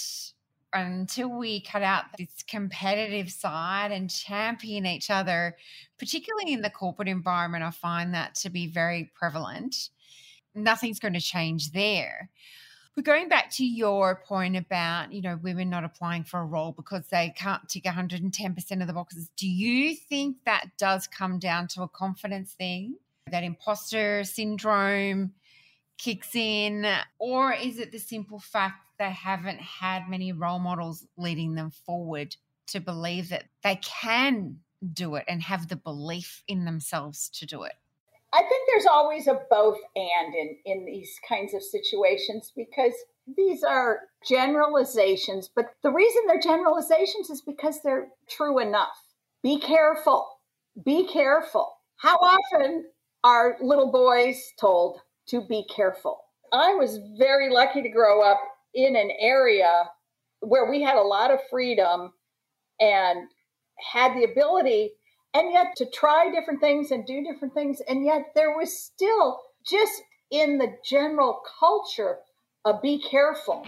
until 0.73 1.31
we 1.31 1.61
cut 1.61 1.83
out 1.83 2.05
this 2.19 2.43
competitive 2.49 3.31
side 3.31 3.93
and 3.93 4.11
champion 4.11 4.87
each 4.87 5.11
other, 5.11 5.57
particularly 5.99 6.53
in 6.53 6.63
the 6.63 6.71
corporate 6.71 7.09
environment, 7.09 7.65
I 7.65 7.71
find 7.71 8.15
that 8.15 8.35
to 8.37 8.51
be 8.51 8.67
very 8.67 9.11
prevalent. 9.15 9.91
Nothing's 10.55 10.99
going 10.99 11.15
to 11.15 11.21
change 11.21 11.73
there. 11.73 12.31
But 12.99 13.05
going 13.05 13.29
back 13.29 13.51
to 13.53 13.65
your 13.65 14.17
point 14.27 14.57
about, 14.57 15.13
you 15.13 15.23
know, 15.23 15.39
women 15.41 15.71
not 15.71 15.85
applying 15.85 16.25
for 16.25 16.41
a 16.41 16.45
role 16.45 16.73
because 16.73 17.07
they 17.07 17.33
can't 17.37 17.69
tick 17.69 17.85
110% 17.85 18.81
of 18.81 18.87
the 18.89 18.93
boxes, 18.93 19.31
do 19.37 19.47
you 19.47 19.95
think 19.95 20.39
that 20.47 20.71
does 20.79 21.07
come 21.07 21.39
down 21.39 21.69
to 21.69 21.83
a 21.83 21.89
confidence 21.89 22.55
thing? 22.55 22.97
That 23.31 23.45
imposter 23.45 24.25
syndrome 24.25 25.35
kicks 25.97 26.35
in? 26.35 26.89
Or 27.21 27.53
is 27.53 27.79
it 27.79 27.93
the 27.93 28.01
simple 28.01 28.41
fact 28.41 28.79
they 28.99 29.13
haven't 29.13 29.61
had 29.61 30.09
many 30.09 30.33
role 30.33 30.59
models 30.59 31.07
leading 31.17 31.55
them 31.55 31.71
forward 31.71 32.35
to 32.67 32.81
believe 32.81 33.29
that 33.29 33.45
they 33.63 33.77
can 33.77 34.59
do 34.93 35.15
it 35.15 35.25
and 35.29 35.41
have 35.45 35.69
the 35.69 35.77
belief 35.77 36.43
in 36.49 36.65
themselves 36.65 37.29
to 37.35 37.47
do 37.47 37.63
it? 37.63 37.75
I 38.33 38.43
think 38.43 38.69
there's 38.69 38.87
always 38.87 39.27
a 39.27 39.41
both 39.51 39.79
and 39.97 40.35
in, 40.35 40.57
in 40.65 40.85
these 40.85 41.19
kinds 41.27 41.55
of 41.55 41.63
situations 41.63 42.53
because 42.55 42.93
these 43.37 43.63
are 43.63 44.01
generalizations, 44.29 45.51
but 45.55 45.71
the 45.83 45.91
reason 45.91 46.23
they're 46.27 46.41
generalizations 46.41 47.31
is 47.31 47.41
because 47.43 47.81
they're 47.83 48.09
true 48.29 48.59
enough. 48.59 48.97
Be 49.43 49.59
careful. 49.59 50.29
Be 50.85 51.07
careful. 51.07 51.73
How 51.97 52.17
often 52.17 52.85
are 53.25 53.57
little 53.61 53.91
boys 53.91 54.53
told 54.61 55.01
to 55.29 55.41
be 55.41 55.65
careful? 55.75 56.21
I 56.53 56.75
was 56.75 56.99
very 57.19 57.51
lucky 57.51 57.83
to 57.83 57.89
grow 57.89 58.23
up 58.23 58.41
in 58.75 58.97
an 58.97 59.11
area 59.19 59.91
where 60.41 60.71
we 60.71 60.83
had 60.83 60.97
a 60.97 61.03
lot 61.03 61.31
of 61.31 61.41
freedom 61.51 62.13
and 62.81 63.29
had 63.93 64.15
the 64.15 64.25
ability 64.25 64.93
and 65.35 65.53
yet 65.53 65.75
to 65.77 65.87
try 65.87 66.31
different 66.31 66.61
things 66.61 66.91
and 66.91 67.07
do 67.07 67.23
different 67.23 67.55
things 67.55 67.81
and 67.89 68.05
yet 68.05 68.33
there 68.35 68.57
was 68.57 68.77
still 68.77 69.41
just 69.67 70.03
in 70.31 70.59
the 70.59 70.75
general 70.85 71.41
culture 71.61 72.19
a 72.65 72.79
be 72.81 73.01
careful 73.01 73.65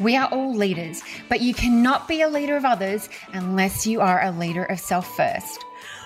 we 0.00 0.16
are 0.16 0.28
all 0.28 0.54
leaders, 0.54 1.02
but 1.28 1.40
you 1.40 1.52
cannot 1.52 2.06
be 2.06 2.22
a 2.22 2.28
leader 2.28 2.56
of 2.56 2.64
others 2.64 3.08
unless 3.32 3.84
you 3.84 4.00
are 4.00 4.22
a 4.22 4.30
leader 4.30 4.62
of 4.64 4.78
self 4.78 5.16
first. 5.16 5.64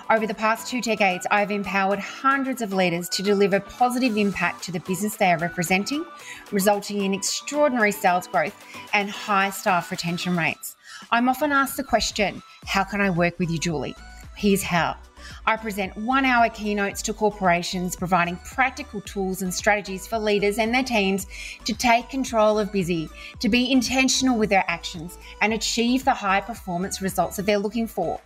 Over 0.09 0.25
the 0.25 0.33
past 0.33 0.67
two 0.67 0.81
decades, 0.81 1.27
I've 1.29 1.51
empowered 1.51 1.99
hundreds 1.99 2.63
of 2.63 2.73
leaders 2.73 3.07
to 3.09 3.23
deliver 3.23 3.59
positive 3.59 4.17
impact 4.17 4.63
to 4.63 4.71
the 4.71 4.79
business 4.79 5.15
they 5.15 5.31
are 5.31 5.37
representing, 5.37 6.03
resulting 6.51 7.03
in 7.03 7.13
extraordinary 7.13 7.91
sales 7.91 8.27
growth 8.27 8.55
and 8.93 9.09
high 9.11 9.51
staff 9.51 9.91
retention 9.91 10.35
rates. 10.35 10.75
I'm 11.11 11.29
often 11.29 11.51
asked 11.51 11.77
the 11.77 11.83
question, 11.83 12.41
How 12.65 12.83
can 12.83 13.01
I 13.01 13.09
work 13.09 13.37
with 13.39 13.49
you, 13.49 13.57
Julie? 13.57 13.95
Here's 14.35 14.63
how. 14.63 14.97
I 15.45 15.55
present 15.55 15.95
one 15.95 16.25
hour 16.25 16.49
keynotes 16.49 17.01
to 17.03 17.13
corporations, 17.13 17.95
providing 17.95 18.37
practical 18.37 18.99
tools 19.01 19.41
and 19.41 19.53
strategies 19.53 20.05
for 20.07 20.17
leaders 20.17 20.57
and 20.57 20.73
their 20.73 20.83
teams 20.83 21.27
to 21.65 21.73
take 21.73 22.09
control 22.09 22.59
of 22.59 22.71
busy, 22.71 23.09
to 23.39 23.47
be 23.47 23.71
intentional 23.71 24.37
with 24.37 24.49
their 24.49 24.65
actions, 24.67 25.17
and 25.41 25.53
achieve 25.53 26.03
the 26.03 26.13
high 26.13 26.41
performance 26.41 27.01
results 27.01 27.37
that 27.37 27.45
they're 27.45 27.57
looking 27.57 27.87
for. 27.87 28.19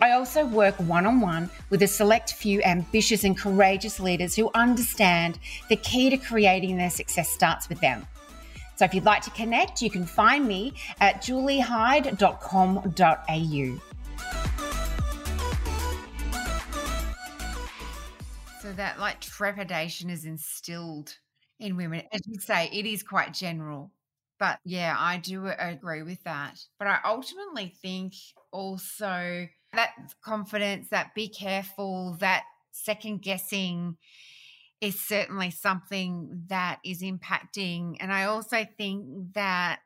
I 0.00 0.12
also 0.12 0.44
work 0.44 0.74
one 0.76 1.06
on 1.06 1.20
one 1.20 1.48
with 1.70 1.82
a 1.82 1.88
select 1.88 2.34
few 2.34 2.62
ambitious 2.62 3.24
and 3.24 3.38
courageous 3.38 3.98
leaders 3.98 4.36
who 4.36 4.50
understand 4.54 5.38
the 5.68 5.76
key 5.76 6.10
to 6.10 6.18
creating 6.18 6.76
their 6.76 6.90
success 6.90 7.30
starts 7.30 7.68
with 7.68 7.80
them. 7.80 8.06
So 8.76 8.84
if 8.84 8.94
you'd 8.94 9.04
like 9.04 9.22
to 9.22 9.30
connect, 9.30 9.82
you 9.82 9.90
can 9.90 10.06
find 10.06 10.46
me 10.46 10.74
at 11.00 11.22
juliehyde.com.au. 11.22 13.80
So 18.60 18.72
that 18.72 19.00
like 19.00 19.20
trepidation 19.20 20.08
is 20.08 20.24
instilled 20.24 21.16
in 21.58 21.76
women. 21.76 22.04
As 22.12 22.20
you 22.26 22.38
say, 22.40 22.70
it 22.72 22.86
is 22.86 23.02
quite 23.02 23.34
general. 23.34 23.90
But 24.38 24.58
yeah, 24.64 24.96
I 24.98 25.18
do 25.18 25.46
agree 25.46 26.02
with 26.02 26.22
that. 26.24 26.58
But 26.78 26.88
I 26.88 26.98
ultimately 27.04 27.74
think 27.80 28.14
also 28.50 29.46
that 29.72 29.90
confidence, 30.24 30.88
that 30.90 31.14
be 31.14 31.28
careful, 31.28 32.16
that 32.20 32.44
second 32.72 33.22
guessing 33.22 33.96
is 34.82 35.00
certainly 35.00 35.52
something 35.52 36.42
that 36.48 36.80
is 36.84 37.02
impacting. 37.02 37.96
And 38.00 38.12
I 38.12 38.24
also 38.24 38.66
think 38.76 39.32
that 39.34 39.78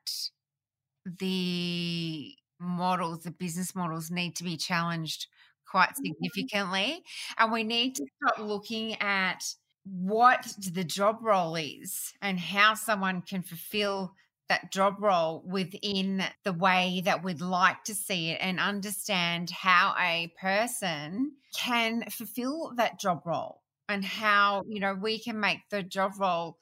the 1.04 2.34
models, 2.58 3.20
the 3.20 3.30
business 3.30 3.74
models 3.74 4.10
need 4.10 4.34
to 4.36 4.44
be 4.44 4.56
challenged 4.56 5.26
quite 5.70 5.90
mm-hmm. 5.90 6.06
significantly. 6.06 7.02
And 7.36 7.52
we 7.52 7.62
need 7.62 7.94
to 7.96 8.06
start 8.16 8.48
looking 8.48 8.94
at 9.02 9.44
what 9.84 10.50
the 10.72 10.82
job 10.82 11.18
role 11.20 11.56
is 11.56 12.14
and 12.22 12.40
how 12.40 12.72
someone 12.72 13.20
can 13.20 13.42
fulfill 13.42 14.14
that 14.48 14.72
job 14.72 14.94
role 14.98 15.44
within 15.46 16.24
the 16.44 16.54
way 16.54 17.02
that 17.04 17.22
we'd 17.22 17.42
like 17.42 17.84
to 17.84 17.94
see 17.94 18.30
it 18.30 18.38
and 18.40 18.58
understand 18.58 19.50
how 19.50 19.94
a 20.00 20.32
person 20.40 21.32
can 21.54 22.04
fulfill 22.10 22.72
that 22.76 22.98
job 22.98 23.20
role 23.26 23.60
and 23.88 24.04
how 24.04 24.62
you 24.68 24.80
know 24.80 24.94
we 24.94 25.18
can 25.18 25.38
make 25.38 25.60
the 25.70 25.82
job 25.82 26.12
role 26.18 26.58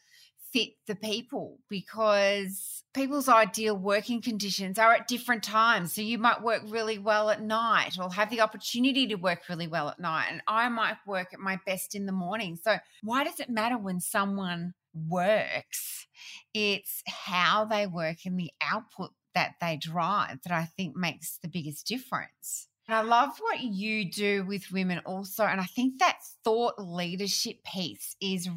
fit 0.55 0.71
the 0.87 0.95
people 0.95 1.59
because 1.69 2.85
people's 2.95 3.29
ideal 3.29 3.77
working 3.77 4.23
conditions 4.23 4.79
are 4.79 4.93
at 4.95 5.09
different 5.09 5.43
times. 5.43 5.93
So 5.93 6.01
you 6.01 6.17
might 6.17 6.43
work 6.43 6.63
really 6.69 6.97
well 6.97 7.29
at 7.29 7.43
night 7.43 7.99
or 8.01 8.13
have 8.13 8.31
the 8.31 8.41
opportunity 8.41 9.09
to 9.09 9.17
work 9.17 9.41
really 9.49 9.67
well 9.67 9.89
at 9.89 9.99
night. 9.99 10.29
And 10.31 10.43
I 10.47 10.69
might 10.69 10.99
work 11.09 11.35
at 11.35 11.41
my 11.41 11.59
best 11.67 11.97
in 11.97 12.07
the 12.07 12.13
morning. 12.13 12.57
So 12.63 12.77
why 13.03 13.25
does 13.25 13.41
it 13.41 13.51
matter 13.51 13.77
when 13.77 13.99
someone 13.99 14.75
works? 14.95 16.07
It's 16.55 17.03
how 17.09 17.65
they 17.65 17.89
work 17.89 18.19
and 18.25 18.39
the 18.39 18.53
output 18.63 19.11
that 19.35 19.55
they 19.61 19.77
drive 19.77 20.39
that 20.45 20.53
I 20.53 20.67
think 20.67 20.95
makes 20.95 21.39
the 21.43 21.49
biggest 21.49 21.85
difference. 21.89 22.69
And 22.87 22.97
I 22.97 23.03
love 23.03 23.31
what 23.41 23.61
you 23.61 24.11
do 24.11 24.45
with 24.45 24.71
women 24.71 25.01
also. 25.07 25.45
And 25.45 25.61
I 25.61 25.65
think 25.65 25.99
that 25.99 26.19
thought 26.45 26.75
leadership 26.79 27.65
piece 27.65 28.15
is 28.21 28.49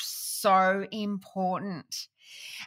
so 0.00 0.86
important. 0.90 2.08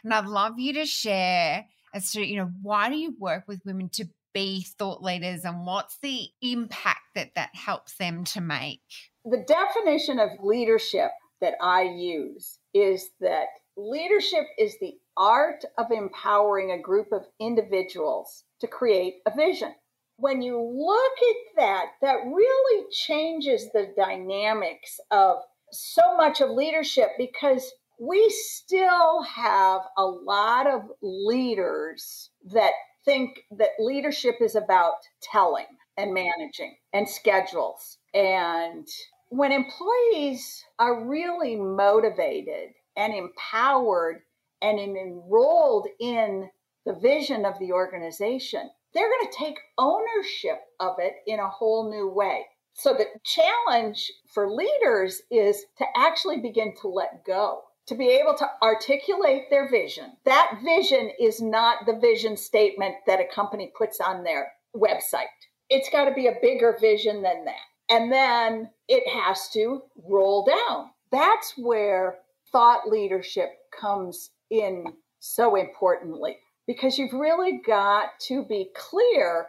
And 0.04 0.14
I'd 0.14 0.26
love 0.26 0.58
you 0.58 0.74
to 0.74 0.86
share 0.86 1.66
as 1.92 2.12
to, 2.12 2.24
you 2.24 2.36
know, 2.36 2.50
why 2.62 2.88
do 2.88 2.96
you 2.96 3.16
work 3.18 3.44
with 3.48 3.62
women 3.64 3.88
to 3.94 4.04
be 4.32 4.64
thought 4.78 5.02
leaders 5.02 5.44
and 5.44 5.66
what's 5.66 5.98
the 6.02 6.28
impact 6.40 7.00
that 7.16 7.34
that 7.34 7.50
helps 7.54 7.96
them 7.96 8.24
to 8.24 8.40
make? 8.40 8.82
The 9.24 9.44
definition 9.46 10.20
of 10.20 10.30
leadership 10.40 11.10
that 11.40 11.54
I 11.60 11.82
use 11.82 12.58
is 12.72 13.10
that 13.20 13.46
leadership 13.76 14.44
is 14.56 14.76
the 14.80 14.94
art 15.16 15.64
of 15.76 15.90
empowering 15.90 16.70
a 16.70 16.80
group 16.80 17.08
of 17.10 17.26
individuals 17.40 18.44
to 18.60 18.68
create 18.68 19.14
a 19.26 19.34
vision 19.34 19.74
when 20.18 20.42
you 20.42 20.60
look 20.60 21.12
at 21.30 21.56
that, 21.56 21.86
that 22.02 22.26
really 22.26 22.86
changes 22.90 23.70
the 23.72 23.92
dynamics 23.96 24.98
of 25.10 25.38
so 25.70 26.16
much 26.16 26.40
of 26.40 26.50
leadership 26.50 27.10
because 27.16 27.72
we 28.00 28.28
still 28.30 29.22
have 29.22 29.82
a 29.96 30.04
lot 30.04 30.66
of 30.66 30.82
leaders 31.02 32.30
that 32.52 32.72
think 33.04 33.40
that 33.52 33.70
leadership 33.78 34.36
is 34.40 34.56
about 34.56 34.94
telling 35.22 35.66
and 35.96 36.12
managing 36.12 36.76
and 36.92 37.08
schedules. 37.08 37.98
And 38.12 38.86
when 39.28 39.52
employees 39.52 40.64
are 40.78 41.04
really 41.04 41.54
motivated 41.56 42.70
and 42.96 43.14
empowered 43.14 44.22
and 44.62 44.80
enrolled 44.80 45.86
in 46.00 46.50
the 46.86 46.94
vision 46.94 47.44
of 47.44 47.58
the 47.60 47.72
organization, 47.72 48.70
they're 48.94 49.08
going 49.08 49.30
to 49.30 49.38
take 49.38 49.58
ownership 49.76 50.60
of 50.80 50.96
it 50.98 51.14
in 51.26 51.38
a 51.38 51.48
whole 51.48 51.90
new 51.90 52.08
way. 52.08 52.44
So 52.74 52.94
the 52.94 53.06
challenge 53.24 54.10
for 54.32 54.50
leaders 54.50 55.22
is 55.30 55.64
to 55.78 55.84
actually 55.96 56.40
begin 56.40 56.74
to 56.80 56.88
let 56.88 57.24
go, 57.26 57.62
to 57.86 57.94
be 57.96 58.08
able 58.10 58.36
to 58.38 58.48
articulate 58.62 59.50
their 59.50 59.68
vision. 59.68 60.12
That 60.24 60.60
vision 60.64 61.10
is 61.20 61.42
not 61.42 61.86
the 61.86 61.98
vision 61.98 62.36
statement 62.36 62.94
that 63.06 63.20
a 63.20 63.34
company 63.34 63.72
puts 63.76 64.00
on 64.00 64.22
their 64.22 64.52
website. 64.76 65.26
It's 65.68 65.90
got 65.90 66.04
to 66.04 66.14
be 66.14 66.28
a 66.28 66.38
bigger 66.40 66.76
vision 66.80 67.22
than 67.22 67.44
that. 67.46 67.54
And 67.90 68.12
then 68.12 68.70
it 68.86 69.08
has 69.08 69.48
to 69.54 69.82
roll 70.08 70.44
down. 70.44 70.90
That's 71.10 71.54
where 71.56 72.18
thought 72.52 72.88
leadership 72.88 73.50
comes 73.78 74.30
in 74.50 74.84
so 75.18 75.56
importantly 75.56 76.38
because 76.68 76.98
you've 76.98 77.14
really 77.14 77.60
got 77.66 78.20
to 78.20 78.44
be 78.44 78.68
clear 78.76 79.48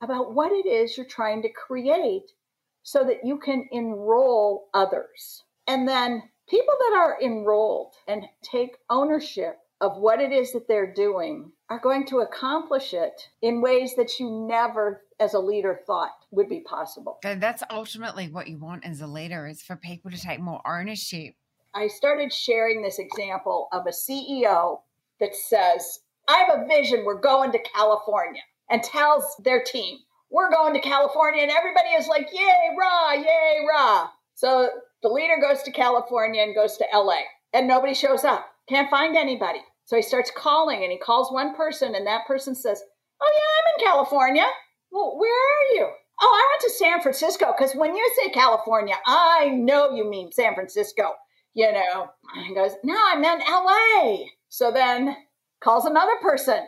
about 0.00 0.34
what 0.34 0.50
it 0.50 0.66
is 0.66 0.96
you're 0.96 1.06
trying 1.06 1.42
to 1.42 1.50
create 1.50 2.32
so 2.82 3.04
that 3.04 3.24
you 3.24 3.38
can 3.38 3.68
enroll 3.70 4.68
others. 4.72 5.44
And 5.68 5.86
then 5.86 6.22
people 6.48 6.74
that 6.78 6.96
are 6.96 7.18
enrolled 7.22 7.92
and 8.08 8.24
take 8.42 8.78
ownership 8.88 9.58
of 9.82 9.98
what 9.98 10.18
it 10.20 10.32
is 10.32 10.52
that 10.52 10.66
they're 10.66 10.92
doing 10.92 11.52
are 11.68 11.78
going 11.78 12.06
to 12.06 12.20
accomplish 12.20 12.94
it 12.94 13.28
in 13.42 13.60
ways 13.60 13.94
that 13.96 14.18
you 14.18 14.30
never 14.48 15.02
as 15.20 15.34
a 15.34 15.38
leader 15.38 15.80
thought 15.86 16.12
would 16.30 16.48
be 16.48 16.60
possible. 16.60 17.18
And 17.22 17.42
that's 17.42 17.62
ultimately 17.70 18.28
what 18.28 18.48
you 18.48 18.56
want 18.56 18.86
as 18.86 19.02
a 19.02 19.06
leader 19.06 19.46
is 19.46 19.60
for 19.60 19.76
people 19.76 20.10
to 20.10 20.18
take 20.18 20.40
more 20.40 20.62
ownership. 20.66 21.34
I 21.74 21.88
started 21.88 22.32
sharing 22.32 22.80
this 22.80 22.98
example 22.98 23.68
of 23.72 23.86
a 23.86 23.90
CEO 23.90 24.80
that 25.20 25.34
says, 25.34 26.00
I 26.28 26.38
have 26.38 26.60
a 26.60 26.66
vision, 26.66 27.04
we're 27.04 27.20
going 27.20 27.52
to 27.52 27.58
California, 27.74 28.42
and 28.70 28.82
tells 28.82 29.24
their 29.44 29.62
team, 29.62 29.98
we're 30.30 30.50
going 30.50 30.74
to 30.74 30.80
California, 30.80 31.42
and 31.42 31.50
everybody 31.50 31.90
is 31.90 32.08
like, 32.08 32.28
yay, 32.32 32.74
rah, 32.78 33.12
yay, 33.12 33.64
rah. 33.68 34.08
So 34.34 34.68
the 35.02 35.08
leader 35.08 35.38
goes 35.40 35.62
to 35.62 35.70
California 35.70 36.42
and 36.42 36.54
goes 36.54 36.76
to 36.78 36.86
LA, 36.92 37.20
and 37.52 37.68
nobody 37.68 37.94
shows 37.94 38.24
up. 38.24 38.46
Can't 38.68 38.90
find 38.90 39.16
anybody. 39.16 39.60
So 39.84 39.94
he 39.94 40.02
starts 40.02 40.32
calling 40.36 40.82
and 40.82 40.90
he 40.90 40.98
calls 40.98 41.32
one 41.32 41.54
person, 41.54 41.94
and 41.94 42.06
that 42.06 42.26
person 42.26 42.54
says, 42.54 42.82
Oh, 43.20 43.32
yeah, 43.32 43.40
I'm 43.40 43.80
in 43.80 43.92
California. 43.92 44.46
Well, 44.90 45.16
where 45.18 45.30
are 45.30 45.74
you? 45.74 45.88
Oh, 46.20 46.32
I 46.34 46.52
went 46.52 46.62
to 46.62 46.78
San 46.78 47.00
Francisco 47.00 47.54
because 47.56 47.74
when 47.74 47.94
you 47.94 48.10
say 48.16 48.30
California, 48.30 48.94
I 49.06 49.50
know 49.50 49.90
you 49.90 50.08
mean 50.08 50.32
San 50.32 50.54
Francisco, 50.54 51.12
you 51.54 51.70
know. 51.72 52.08
And 52.34 52.46
he 52.46 52.54
goes, 52.54 52.72
No, 52.82 52.96
I 52.96 53.16
meant 53.16 53.42
LA. 53.48 54.26
So 54.48 54.70
then 54.70 55.16
calls 55.66 55.84
another 55.84 56.16
person. 56.22 56.60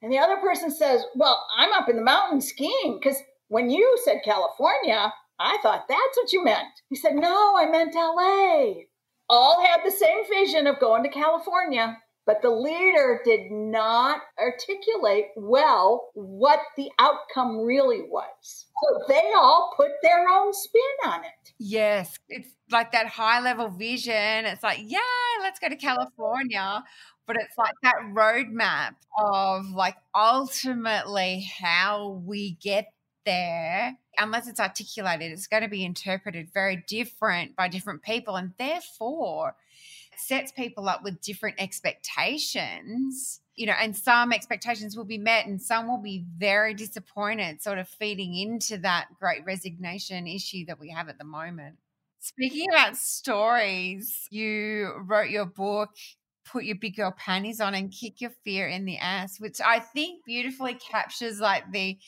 And 0.00 0.12
the 0.12 0.18
other 0.18 0.36
person 0.36 0.70
says, 0.70 1.02
Well, 1.16 1.44
I'm 1.56 1.72
up 1.72 1.88
in 1.88 1.96
the 1.96 2.02
mountains 2.02 2.48
skiing 2.48 3.00
because 3.02 3.18
when 3.48 3.68
you 3.68 3.98
said 4.04 4.20
California, 4.24 5.12
I 5.40 5.58
thought 5.62 5.86
that's 5.88 6.16
what 6.16 6.32
you 6.32 6.44
meant. 6.44 6.68
He 6.88 6.94
said, 6.96 7.16
No, 7.16 7.56
I 7.58 7.66
meant 7.68 7.94
LA. 7.94 8.84
All 9.28 9.60
had 9.66 9.80
the 9.84 9.90
same 9.90 10.24
vision 10.30 10.66
of 10.68 10.78
going 10.78 11.02
to 11.02 11.08
California. 11.08 11.98
But 12.26 12.42
the 12.42 12.50
leader 12.50 13.22
did 13.24 13.50
not 13.50 14.20
articulate 14.38 15.28
well 15.34 16.10
what 16.12 16.60
the 16.76 16.90
outcome 16.98 17.64
really 17.64 18.02
was. 18.02 18.26
So 18.44 19.02
they 19.08 19.32
all 19.34 19.72
put 19.74 19.88
their 20.02 20.26
own 20.30 20.52
spin 20.52 20.82
on 21.06 21.24
it. 21.24 21.52
Yes. 21.58 22.18
It's 22.28 22.50
like 22.70 22.92
that 22.92 23.06
high 23.06 23.40
level 23.40 23.70
vision. 23.70 24.44
It's 24.44 24.62
like, 24.62 24.80
yeah, 24.82 25.00
let's 25.40 25.58
go 25.58 25.70
to 25.70 25.76
California. 25.76 26.84
But 27.28 27.36
it's 27.36 27.56
like 27.56 27.74
that 27.84 27.94
roadmap 28.12 28.94
of 29.16 29.70
like 29.70 29.96
ultimately 30.14 31.48
how 31.60 32.22
we 32.24 32.52
get 32.60 32.88
there, 33.24 33.96
unless 34.16 34.48
it's 34.48 34.58
articulated, 34.58 35.30
it's 35.30 35.46
going 35.46 35.62
to 35.62 35.68
be 35.68 35.84
interpreted 35.84 36.48
very 36.52 36.82
different 36.88 37.54
by 37.54 37.68
different 37.68 38.02
people. 38.02 38.34
And 38.34 38.52
therefore, 38.58 39.54
sets 40.18 40.50
people 40.50 40.88
up 40.88 41.04
with 41.04 41.20
different 41.20 41.56
expectations 41.60 43.40
you 43.54 43.66
know 43.66 43.74
and 43.80 43.96
some 43.96 44.32
expectations 44.32 44.96
will 44.96 45.04
be 45.04 45.18
met 45.18 45.46
and 45.46 45.60
some 45.60 45.88
will 45.88 46.02
be 46.02 46.24
very 46.36 46.74
disappointed 46.74 47.62
sort 47.62 47.78
of 47.78 47.88
feeding 47.88 48.34
into 48.34 48.78
that 48.78 49.06
great 49.18 49.44
resignation 49.44 50.26
issue 50.26 50.64
that 50.66 50.78
we 50.78 50.90
have 50.90 51.08
at 51.08 51.18
the 51.18 51.24
moment 51.24 51.76
speaking 52.20 52.66
about 52.70 52.96
stories 52.96 54.26
you 54.30 54.92
wrote 55.06 55.30
your 55.30 55.46
book 55.46 55.90
put 56.50 56.64
your 56.64 56.76
big 56.76 56.96
girl 56.96 57.14
panties 57.16 57.60
on 57.60 57.74
and 57.74 57.92
kick 57.92 58.20
your 58.20 58.32
fear 58.44 58.66
in 58.66 58.84
the 58.84 58.98
ass 58.98 59.38
which 59.38 59.60
i 59.64 59.78
think 59.78 60.24
beautifully 60.24 60.74
captures 60.74 61.40
like 61.40 61.64
the 61.72 61.98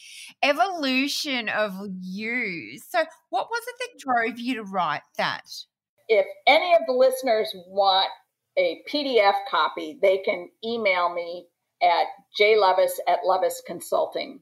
evolution 0.43 1.49
of 1.49 1.73
you 2.01 2.79
so 2.89 3.05
what 3.31 3.49
was 3.51 3.63
it 3.67 3.75
that 3.79 3.99
drove 3.99 4.39
you 4.39 4.55
to 4.55 4.65
write 4.65 5.03
that 5.17 5.43
if 6.09 6.27
any 6.47 6.75
of 6.75 6.81
the 6.87 6.93
listeners 6.93 7.55
want 7.69 8.11
a 8.59 8.83
PDF 8.91 9.35
copy, 9.51 9.99
they 10.03 10.19
can 10.19 10.49
email 10.65 11.15
me 11.15 11.47
at 11.83 12.07
jlovis 12.39 12.99
at 13.09 13.21
Lovis 13.27 13.65
Consulting. 13.65 14.41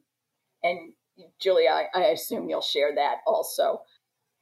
And 0.63 0.93
Julia, 1.41 1.69
I, 1.69 1.87
I 1.95 2.05
assume 2.07 2.49
you'll 2.49 2.63
share 2.63 2.95
that 2.95 3.19
also. 3.27 3.83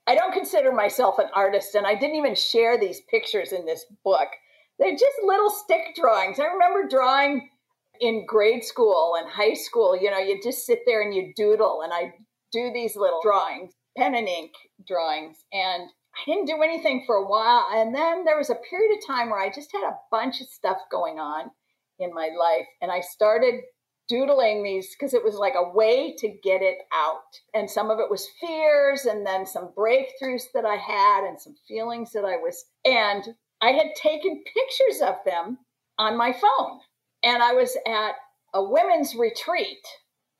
I 0.06 0.14
don't 0.14 0.32
consider 0.32 0.70
myself 0.70 1.18
an 1.18 1.26
artist, 1.34 1.74
and 1.74 1.86
I 1.86 1.94
didn't 1.94 2.16
even 2.16 2.36
share 2.36 2.78
these 2.78 3.00
pictures 3.10 3.52
in 3.52 3.66
this 3.66 3.84
book. 4.04 4.28
They're 4.78 4.92
just 4.92 5.16
little 5.22 5.50
stick 5.50 5.94
drawings. 5.94 6.38
I 6.38 6.44
remember 6.44 6.88
drawing 6.88 7.48
in 8.00 8.26
grade 8.26 8.64
school 8.64 9.14
and 9.18 9.28
high 9.30 9.54
school. 9.54 9.96
You 10.00 10.10
know, 10.10 10.18
you 10.18 10.40
just 10.42 10.66
sit 10.66 10.80
there 10.86 11.02
and 11.02 11.14
you 11.14 11.32
doodle, 11.34 11.82
and 11.82 11.92
I 11.92 12.14
do 12.52 12.70
these 12.72 12.96
little 12.96 13.20
drawings, 13.22 13.72
pen 13.96 14.14
and 14.14 14.28
ink 14.28 14.52
drawings. 14.86 15.36
And 15.52 15.88
I 16.16 16.30
didn't 16.30 16.46
do 16.46 16.62
anything 16.62 17.04
for 17.06 17.16
a 17.16 17.26
while. 17.26 17.66
And 17.72 17.94
then 17.94 18.24
there 18.24 18.38
was 18.38 18.50
a 18.50 18.56
period 18.70 18.96
of 18.96 19.06
time 19.06 19.30
where 19.30 19.40
I 19.40 19.52
just 19.52 19.72
had 19.72 19.86
a 19.86 19.98
bunch 20.10 20.40
of 20.40 20.48
stuff 20.48 20.78
going 20.90 21.18
on 21.18 21.50
in 21.98 22.14
my 22.14 22.30
life. 22.38 22.66
And 22.80 22.90
I 22.90 23.00
started 23.00 23.60
doodling 24.08 24.62
these 24.62 24.94
because 24.94 25.14
it 25.14 25.24
was 25.24 25.34
like 25.34 25.54
a 25.56 25.68
way 25.74 26.14
to 26.18 26.28
get 26.42 26.62
it 26.62 26.78
out. 26.94 27.20
And 27.54 27.70
some 27.70 27.90
of 27.90 27.98
it 27.98 28.10
was 28.10 28.28
fears 28.40 29.04
and 29.04 29.26
then 29.26 29.46
some 29.46 29.72
breakthroughs 29.76 30.44
that 30.54 30.64
I 30.64 30.76
had 30.76 31.26
and 31.26 31.40
some 31.40 31.54
feelings 31.66 32.12
that 32.12 32.24
I 32.24 32.36
was. 32.36 32.64
And 32.84 33.34
I 33.66 33.72
had 33.72 33.96
taken 33.96 34.44
pictures 34.44 35.00
of 35.02 35.16
them 35.24 35.58
on 35.98 36.16
my 36.16 36.32
phone. 36.32 36.78
And 37.24 37.42
I 37.42 37.52
was 37.52 37.76
at 37.86 38.12
a 38.54 38.62
women's 38.62 39.16
retreat. 39.16 39.84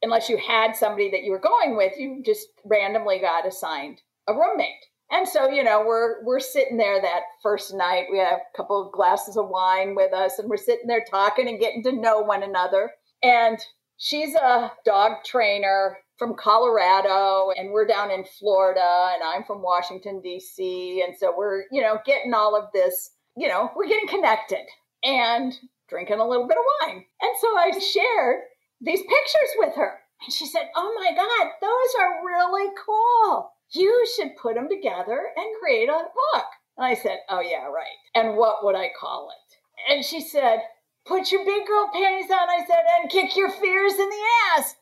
Unless 0.03 0.29
you 0.29 0.37
had 0.37 0.77
somebody 0.77 1.11
that 1.11 1.25
you 1.25 1.33
were 1.33 1.41
going 1.41 1.77
with, 1.77 1.95
you 1.99 2.23
just 2.25 2.47
randomly 2.65 3.19
got 3.19 3.47
assigned 3.47 4.01
a 4.29 4.33
roommate. 4.33 4.85
And 5.11 5.27
so, 5.27 5.49
you 5.49 5.65
know, 5.65 5.85
we're 5.85 6.25
we're 6.25 6.41
sitting 6.41 6.77
there 6.77 7.01
that 7.01 7.23
first 7.43 7.75
night. 7.75 8.07
We 8.11 8.19
have 8.19 8.39
a 8.39 8.57
couple 8.57 8.85
of 8.85 8.93
glasses 8.93 9.37
of 9.37 9.49
wine 9.49 9.95
with 9.97 10.13
us, 10.13 10.39
and 10.39 10.49
we're 10.49 10.57
sitting 10.57 10.87
there 10.87 11.05
talking 11.09 11.49
and 11.49 11.61
getting 11.61 11.83
to 11.85 11.93
know 11.93 12.21
one 12.21 12.43
another. 12.43 12.91
And 13.23 13.59
she's 13.97 14.35
a 14.35 14.73
dog 14.85 15.25
trainer 15.25 15.99
from 16.19 16.35
Colorado, 16.35 17.51
and 17.57 17.71
we're 17.71 17.87
down 17.87 18.11
in 18.11 18.25
Florida, 18.39 19.11
and 19.15 19.23
I'm 19.23 19.45
from 19.45 19.63
Washington 19.63 20.21
D.C. 20.23 21.05
And 21.07 21.17
so 21.17 21.35
we're, 21.37 21.65
you 21.71 21.81
know, 21.81 21.99
getting 22.05 22.35
all 22.35 22.57
of 22.57 22.65
this. 22.73 23.11
You 23.37 23.49
know, 23.49 23.71
we're 23.77 23.89
getting 23.89 24.09
connected 24.09 24.65
and 25.05 25.55
drinking 25.89 26.21
a 26.21 26.27
little 26.27 26.49
bit 26.49 26.57
of 26.57 26.65
wine. 26.81 27.05
And 27.21 27.37
so 27.41 27.49
I 27.57 27.79
shared 27.79 28.41
these 28.81 29.01
pictures 29.01 29.51
with 29.59 29.75
her, 29.77 30.01
and 30.25 30.33
she 30.33 30.47
said, 30.47 30.71
"Oh 30.75 30.95
my 30.99 31.13
God, 31.15 31.53
those 31.61 31.95
are 32.01 32.25
really 32.25 32.71
cool." 32.85 33.53
you 33.71 34.07
should 34.15 34.37
put 34.37 34.55
them 34.55 34.69
together 34.69 35.29
and 35.37 35.61
create 35.61 35.89
a 35.89 35.93
book. 35.93 36.47
And 36.77 36.87
I 36.87 36.95
said, 36.95 37.19
oh, 37.29 37.41
yeah, 37.41 37.67
right. 37.67 37.87
And 38.15 38.37
what 38.37 38.65
would 38.65 38.77
I 38.77 38.91
call 38.99 39.31
it? 39.31 39.93
And 39.93 40.05
she 40.05 40.21
said, 40.21 40.61
put 41.07 41.33
your 41.33 41.45
big 41.45 41.67
girl 41.67 41.91
panties 41.93 42.31
on. 42.31 42.49
I 42.49 42.65
said, 42.67 42.85
and 43.01 43.11
kick 43.11 43.37
your 43.37 43.51
fears 43.51 43.93
in 43.93 44.09
the 44.09 44.23
ass. 44.57 44.75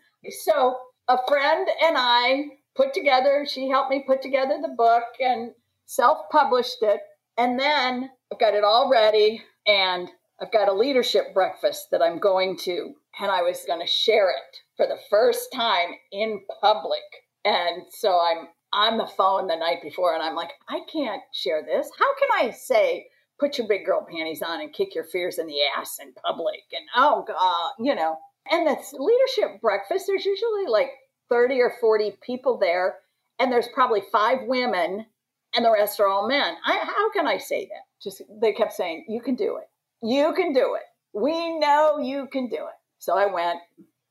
So 0.43 0.77
a 1.09 1.19
friend 1.29 1.69
and 1.83 1.97
I 1.99 2.45
put 2.75 2.95
together, 2.95 3.47
she 3.49 3.69
helped 3.69 3.91
me 3.91 4.05
put 4.07 4.23
together 4.23 4.59
the 4.61 4.75
book 4.77 5.05
and 5.21 5.53
self 5.87 6.29
published 6.31 6.83
it. 6.83 7.01
And 7.37 7.59
then 7.59 8.11
I've 8.35 8.41
got 8.41 8.55
it 8.55 8.65
all 8.65 8.91
ready 8.91 9.45
and 9.65 10.09
I've 10.43 10.51
got 10.51 10.69
a 10.69 10.73
leadership 10.73 11.33
breakfast 11.33 11.87
that 11.93 12.03
I'm 12.03 12.19
going 12.19 12.57
to, 12.65 12.93
and 13.21 13.31
I 13.31 13.43
was 13.43 13.63
going 13.65 13.81
to 13.81 13.87
share 13.87 14.29
it 14.29 14.57
for 14.77 14.89
the 14.89 14.99
first 15.09 15.53
time 15.55 15.91
in 16.11 16.41
public. 16.61 16.99
And 17.45 17.85
so 17.91 18.19
I'm 18.21 18.49
on 18.73 18.99
the 18.99 19.07
phone 19.07 19.47
the 19.47 19.55
night 19.55 19.83
before 19.85 20.15
and 20.15 20.23
I'm 20.23 20.35
like, 20.35 20.51
I 20.69 20.81
can't 20.93 21.23
share 21.33 21.63
this. 21.63 21.89
How 21.97 22.13
can 22.19 22.49
I 22.49 22.51
say, 22.51 23.07
put 23.39 23.57
your 23.57 23.69
big 23.69 23.87
girl 23.87 24.05
panties 24.11 24.43
on 24.43 24.61
and 24.61 24.73
kick 24.73 24.97
your 24.97 25.05
fears 25.05 25.39
in 25.39 25.47
the 25.47 25.59
ass 25.79 25.99
in 26.03 26.13
public? 26.15 26.65
And 26.73 26.89
oh, 26.97 27.25
God, 27.29 27.71
you 27.79 27.95
know. 27.95 28.17
And 28.51 28.67
that's 28.67 28.93
leadership 28.93 29.61
breakfast. 29.61 30.07
There's 30.09 30.25
usually 30.25 30.67
like 30.67 30.91
30 31.29 31.61
or 31.61 31.75
40 31.81 32.17
people 32.21 32.59
there, 32.59 32.97
and 33.39 33.53
there's 33.53 33.69
probably 33.73 34.03
five 34.11 34.39
women, 34.49 35.07
and 35.55 35.65
the 35.65 35.73
rest 35.73 36.01
are 36.01 36.09
all 36.09 36.29
men. 36.29 36.55
I, 36.65 36.79
how 36.85 37.11
can 37.13 37.27
I 37.27 37.39
say 37.39 37.67
that? 37.67 38.03
Just 38.03 38.23
they 38.41 38.53
kept 38.53 38.73
saying, 38.73 39.07
You 39.09 39.21
can 39.21 39.35
do 39.35 39.57
it. 39.57 39.69
You 40.03 40.33
can 40.35 40.53
do 40.53 40.75
it. 40.75 40.83
We 41.13 41.59
know 41.59 41.99
you 41.99 42.29
can 42.33 42.49
do 42.49 42.57
it. 42.57 42.75
So 42.99 43.17
I 43.17 43.27
went 43.27 43.59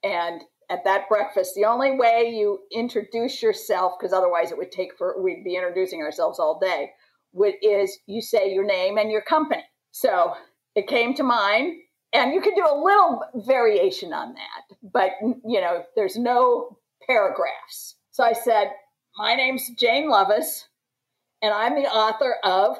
and 0.03 0.41
at 0.69 0.83
that 0.85 1.07
breakfast. 1.09 1.53
The 1.55 1.65
only 1.65 1.97
way 1.97 2.33
you 2.33 2.59
introduce 2.71 3.41
yourself, 3.41 3.93
because 3.99 4.13
otherwise 4.13 4.51
it 4.51 4.57
would 4.57 4.71
take 4.71 4.97
for 4.97 5.21
we'd 5.21 5.43
be 5.43 5.55
introducing 5.55 6.01
ourselves 6.01 6.39
all 6.39 6.59
day, 6.59 6.91
would, 7.33 7.55
is 7.61 7.99
you 8.07 8.21
say 8.21 8.53
your 8.53 8.65
name 8.65 8.97
and 8.97 9.11
your 9.11 9.21
company. 9.21 9.63
So 9.91 10.33
it 10.75 10.87
came 10.87 11.13
to 11.15 11.23
mind, 11.23 11.73
and 12.13 12.33
you 12.33 12.41
can 12.41 12.55
do 12.55 12.65
a 12.65 12.81
little 12.81 13.21
variation 13.45 14.13
on 14.13 14.33
that, 14.33 14.77
but 14.91 15.11
you 15.21 15.61
know, 15.61 15.83
there's 15.95 16.15
no 16.15 16.77
paragraphs. 17.05 17.95
So 18.11 18.23
I 18.23 18.33
said, 18.33 18.71
My 19.17 19.35
name's 19.35 19.69
Jane 19.79 20.09
Lovis, 20.09 20.63
and 21.43 21.53
I'm 21.53 21.75
the 21.75 21.89
author 21.89 22.37
of 22.43 22.77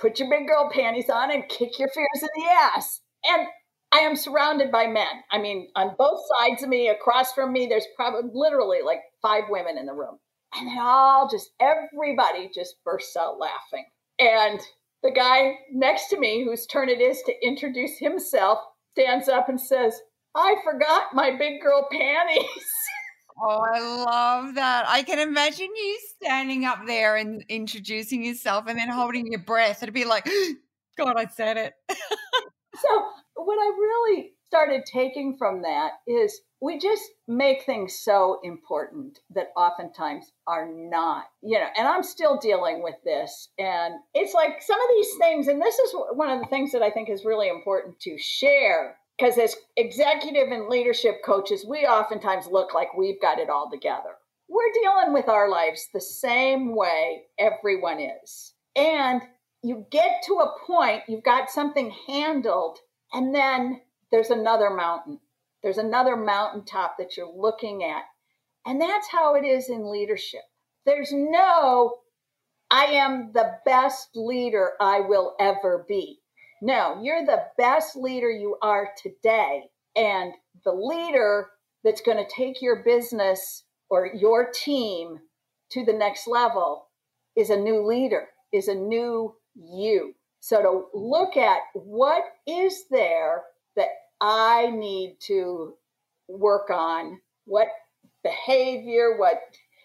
put 0.00 0.18
your 0.18 0.30
big 0.30 0.46
girl 0.46 0.70
panties 0.72 1.10
on 1.10 1.30
and 1.30 1.48
kick 1.48 1.78
your 1.78 1.88
fears 1.88 2.22
in 2.22 2.28
the 2.36 2.48
ass. 2.50 3.00
And 3.24 3.46
I 3.92 3.98
am 3.98 4.16
surrounded 4.16 4.72
by 4.72 4.86
men. 4.86 5.22
I 5.30 5.38
mean, 5.38 5.68
on 5.76 5.96
both 5.98 6.20
sides 6.38 6.62
of 6.62 6.68
me, 6.68 6.88
across 6.88 7.32
from 7.32 7.52
me, 7.52 7.66
there's 7.66 7.86
probably 7.96 8.30
literally 8.32 8.78
like 8.84 9.00
five 9.20 9.44
women 9.50 9.76
in 9.76 9.86
the 9.86 9.92
room. 9.92 10.18
And 10.54 10.68
they 10.68 10.80
all 10.80 11.28
just, 11.28 11.50
everybody 11.60 12.50
just 12.54 12.76
bursts 12.84 13.16
out 13.16 13.38
laughing. 13.38 13.84
And 14.18 14.60
the 15.02 15.10
guy 15.10 15.54
next 15.72 16.08
to 16.08 16.18
me, 16.18 16.44
whose 16.44 16.66
turn 16.66 16.88
it 16.88 17.00
is 17.00 17.20
to 17.26 17.46
introduce 17.46 17.98
himself, 17.98 18.58
stands 18.92 19.28
up 19.28 19.48
and 19.48 19.60
says, 19.60 20.00
I 20.36 20.54
forgot 20.64 21.14
my 21.14 21.36
big 21.36 21.60
girl 21.60 21.88
panties. 21.90 22.44
Oh, 23.40 23.64
I 23.74 23.80
love 23.80 24.54
that. 24.54 24.84
I 24.88 25.02
can 25.02 25.18
imagine 25.18 25.68
you 25.74 25.98
standing 26.16 26.64
up 26.64 26.86
there 26.86 27.16
and 27.16 27.44
introducing 27.48 28.24
yourself 28.24 28.66
and 28.68 28.78
then 28.78 28.88
holding 28.88 29.26
your 29.26 29.40
breath. 29.40 29.82
It'd 29.82 29.94
be 29.94 30.04
like, 30.04 30.28
God, 30.98 31.14
I 31.16 31.26
said 31.26 31.56
it. 31.56 31.74
so, 31.90 33.04
what 33.34 33.58
I 33.58 33.66
really 33.76 34.32
started 34.46 34.84
taking 34.86 35.36
from 35.36 35.62
that 35.62 35.92
is 36.06 36.40
we 36.60 36.78
just 36.78 37.02
make 37.26 37.64
things 37.64 37.98
so 38.00 38.38
important 38.44 39.18
that 39.34 39.48
oftentimes 39.56 40.32
are 40.46 40.66
not, 40.72 41.24
you 41.42 41.58
know, 41.58 41.66
and 41.76 41.88
I'm 41.88 42.02
still 42.02 42.38
dealing 42.38 42.82
with 42.82 42.94
this. 43.04 43.48
And 43.58 43.94
it's 44.14 44.32
like 44.32 44.62
some 44.62 44.80
of 44.80 44.88
these 44.96 45.10
things, 45.20 45.48
and 45.48 45.60
this 45.60 45.78
is 45.78 45.94
one 46.12 46.30
of 46.30 46.40
the 46.40 46.46
things 46.46 46.72
that 46.72 46.82
I 46.82 46.90
think 46.90 47.10
is 47.10 47.24
really 47.24 47.48
important 47.48 47.98
to 48.00 48.16
share 48.16 48.96
because 49.16 49.38
as 49.38 49.56
executive 49.76 50.48
and 50.50 50.68
leadership 50.68 51.16
coaches, 51.24 51.64
we 51.68 51.80
oftentimes 51.80 52.46
look 52.46 52.74
like 52.74 52.96
we've 52.96 53.20
got 53.20 53.38
it 53.38 53.48
all 53.48 53.70
together. 53.70 54.16
We're 54.48 54.72
dealing 54.82 55.12
with 55.12 55.28
our 55.28 55.48
lives 55.48 55.88
the 55.92 56.00
same 56.00 56.74
way 56.74 57.22
everyone 57.38 58.00
is. 58.00 58.54
And 58.76 59.22
you 59.62 59.86
get 59.90 60.22
to 60.26 60.34
a 60.34 60.52
point, 60.66 61.02
you've 61.08 61.24
got 61.24 61.48
something 61.48 61.94
handled, 62.06 62.78
and 63.12 63.34
then 63.34 63.80
there's 64.10 64.30
another 64.30 64.70
mountain. 64.70 65.20
There's 65.62 65.78
another 65.78 66.16
mountaintop 66.16 66.96
that 66.98 67.16
you're 67.16 67.32
looking 67.34 67.84
at. 67.84 68.02
And 68.66 68.80
that's 68.80 69.08
how 69.08 69.34
it 69.34 69.44
is 69.44 69.68
in 69.70 69.90
leadership. 69.90 70.42
There's 70.84 71.12
no, 71.12 71.98
I 72.70 72.84
am 72.84 73.30
the 73.32 73.58
best 73.64 74.10
leader 74.14 74.72
I 74.80 75.00
will 75.00 75.34
ever 75.40 75.84
be. 75.88 76.20
No, 76.66 76.98
you're 77.02 77.26
the 77.26 77.44
best 77.58 77.94
leader 77.94 78.30
you 78.30 78.56
are 78.62 78.88
today. 78.96 79.64
And 79.96 80.32
the 80.64 80.72
leader 80.72 81.48
that's 81.84 82.00
going 82.00 82.16
to 82.16 82.34
take 82.34 82.62
your 82.62 82.82
business 82.82 83.64
or 83.90 84.08
your 84.14 84.50
team 84.50 85.18
to 85.72 85.84
the 85.84 85.92
next 85.92 86.26
level 86.26 86.86
is 87.36 87.50
a 87.50 87.56
new 87.56 87.86
leader, 87.86 88.28
is 88.50 88.68
a 88.68 88.74
new 88.74 89.34
you. 89.54 90.14
So 90.40 90.62
to 90.62 90.98
look 90.98 91.36
at 91.36 91.58
what 91.74 92.24
is 92.46 92.84
there 92.90 93.42
that 93.76 93.88
I 94.22 94.70
need 94.70 95.18
to 95.26 95.74
work 96.28 96.70
on, 96.70 97.20
what 97.44 97.68
behavior, 98.22 99.18
what, 99.18 99.34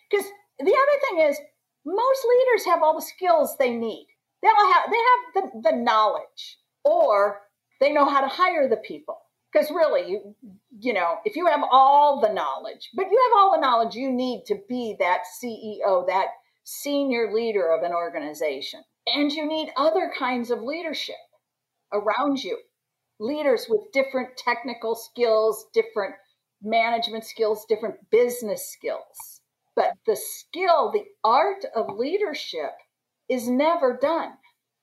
because 0.09 0.25
the 0.59 0.63
other 0.63 0.99
thing 1.09 1.27
is 1.27 1.37
most 1.85 2.25
leaders 2.25 2.65
have 2.67 2.81
all 2.81 2.95
the 2.95 3.01
skills 3.01 3.57
they 3.59 3.75
need. 3.75 4.07
They'll 4.41 4.73
have, 4.73 4.89
they 4.89 5.41
have 5.43 5.51
the, 5.51 5.71
the 5.71 5.75
knowledge 5.75 6.57
or 6.83 7.41
they 7.79 7.91
know 7.91 8.09
how 8.09 8.21
to 8.21 8.27
hire 8.27 8.67
the 8.67 8.77
people. 8.77 9.17
Because 9.51 9.71
really, 9.71 10.11
you, 10.11 10.35
you 10.79 10.93
know, 10.93 11.15
if 11.25 11.35
you 11.35 11.47
have 11.47 11.61
all 11.71 12.21
the 12.21 12.31
knowledge, 12.31 12.89
but 12.93 13.07
you 13.09 13.29
have 13.29 13.39
all 13.39 13.51
the 13.51 13.61
knowledge 13.61 13.95
you 13.95 14.11
need 14.11 14.43
to 14.45 14.55
be 14.69 14.95
that 14.99 15.21
CEO, 15.41 16.05
that 16.07 16.27
senior 16.63 17.33
leader 17.33 17.71
of 17.71 17.81
an 17.83 17.91
organization. 17.91 18.81
And 19.07 19.31
you 19.31 19.47
need 19.47 19.71
other 19.75 20.11
kinds 20.17 20.51
of 20.51 20.61
leadership 20.61 21.15
around 21.91 22.43
you 22.43 22.59
leaders 23.19 23.65
with 23.69 23.91
different 23.91 24.37
technical 24.37 24.95
skills, 24.95 25.65
different 25.73 26.15
management 26.61 27.25
skills, 27.25 27.65
different 27.67 27.95
business 28.11 28.71
skills. 28.71 29.41
But 29.75 29.93
the 30.05 30.15
skill, 30.15 30.91
the 30.91 31.05
art 31.23 31.65
of 31.75 31.97
leadership 31.97 32.71
is 33.29 33.47
never 33.47 33.97
done. 34.01 34.31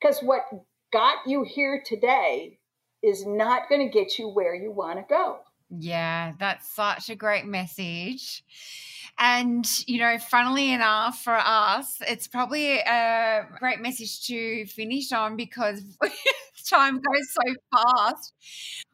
Because 0.00 0.20
what 0.20 0.42
got 0.92 1.18
you 1.26 1.44
here 1.44 1.82
today 1.84 2.58
is 3.02 3.26
not 3.26 3.68
going 3.68 3.86
to 3.86 3.92
get 3.92 4.18
you 4.18 4.28
where 4.28 4.54
you 4.54 4.72
want 4.72 4.98
to 4.98 5.04
go. 5.08 5.38
Yeah, 5.70 6.32
that's 6.38 6.68
such 6.70 7.10
a 7.10 7.16
great 7.16 7.44
message. 7.44 8.44
And, 9.18 9.66
you 9.86 9.98
know, 9.98 10.18
funnily 10.18 10.72
enough, 10.72 11.22
for 11.22 11.34
us, 11.34 11.98
it's 12.06 12.28
probably 12.28 12.78
a 12.78 13.46
great 13.58 13.80
message 13.80 14.26
to 14.26 14.66
finish 14.66 15.10
on 15.12 15.36
because 15.36 15.82
time 16.70 16.96
goes 16.96 17.32
so 17.32 17.54
fast 17.72 18.34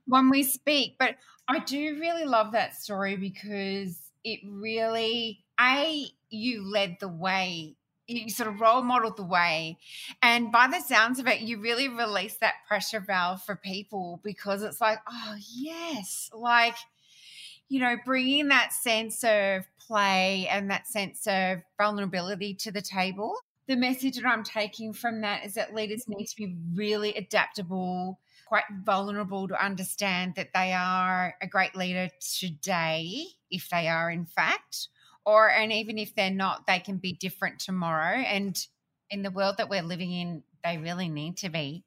when 0.06 0.30
we 0.30 0.44
speak. 0.44 0.96
But 0.98 1.16
I 1.48 1.58
do 1.58 1.98
really 2.00 2.24
love 2.24 2.52
that 2.52 2.76
story 2.76 3.16
because 3.16 3.98
it 4.24 4.40
really, 4.48 5.44
A, 5.60 6.06
you 6.30 6.64
led 6.64 6.98
the 7.00 7.08
way 7.08 7.76
you 8.12 8.30
sort 8.30 8.48
of 8.48 8.60
role 8.60 8.82
modeled 8.82 9.16
the 9.16 9.24
way. 9.24 9.78
And 10.22 10.52
by 10.52 10.68
the 10.68 10.80
sounds 10.80 11.18
of 11.18 11.26
it, 11.26 11.40
you 11.40 11.60
really 11.60 11.88
release 11.88 12.36
that 12.36 12.54
pressure 12.66 13.00
valve 13.00 13.42
for 13.42 13.56
people 13.56 14.20
because 14.22 14.62
it's 14.62 14.80
like, 14.80 14.98
oh, 15.08 15.36
yes, 15.54 16.30
like, 16.34 16.76
you 17.68 17.80
know, 17.80 17.96
bringing 18.04 18.48
that 18.48 18.72
sense 18.72 19.24
of 19.24 19.64
play 19.86 20.46
and 20.50 20.70
that 20.70 20.86
sense 20.86 21.26
of 21.26 21.58
vulnerability 21.78 22.54
to 22.54 22.72
the 22.72 22.82
table. 22.82 23.34
The 23.66 23.76
message 23.76 24.16
that 24.16 24.26
I'm 24.26 24.44
taking 24.44 24.92
from 24.92 25.20
that 25.20 25.44
is 25.44 25.54
that 25.54 25.74
leaders 25.74 26.04
need 26.08 26.26
to 26.26 26.36
be 26.36 26.56
really 26.74 27.14
adaptable, 27.14 28.18
quite 28.46 28.64
vulnerable 28.84 29.48
to 29.48 29.64
understand 29.64 30.34
that 30.34 30.50
they 30.52 30.72
are 30.72 31.34
a 31.40 31.46
great 31.46 31.74
leader 31.74 32.08
today, 32.38 33.24
if 33.50 33.70
they 33.70 33.88
are, 33.88 34.10
in 34.10 34.26
fact 34.26 34.88
or 35.26 35.50
and 35.50 35.72
even 35.72 35.98
if 35.98 36.14
they're 36.14 36.30
not 36.30 36.66
they 36.66 36.78
can 36.80 36.98
be 36.98 37.12
different 37.14 37.58
tomorrow. 37.60 38.16
And 38.18 38.58
in 39.10 39.22
the 39.22 39.30
world 39.30 39.56
that 39.58 39.68
we're 39.68 39.82
living 39.82 40.12
in 40.12 40.42
they 40.64 40.78
really 40.78 41.08
need 41.08 41.36
to 41.38 41.48
be. 41.50 41.84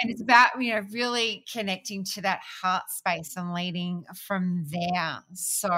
And 0.00 0.10
it's 0.10 0.22
about 0.22 0.62
you 0.62 0.74
know 0.74 0.82
really 0.92 1.44
connecting 1.52 2.04
to 2.14 2.22
that 2.22 2.40
heart 2.62 2.84
space 2.90 3.36
and 3.36 3.54
leading 3.54 4.04
from 4.26 4.64
there. 4.70 5.18
So 5.34 5.70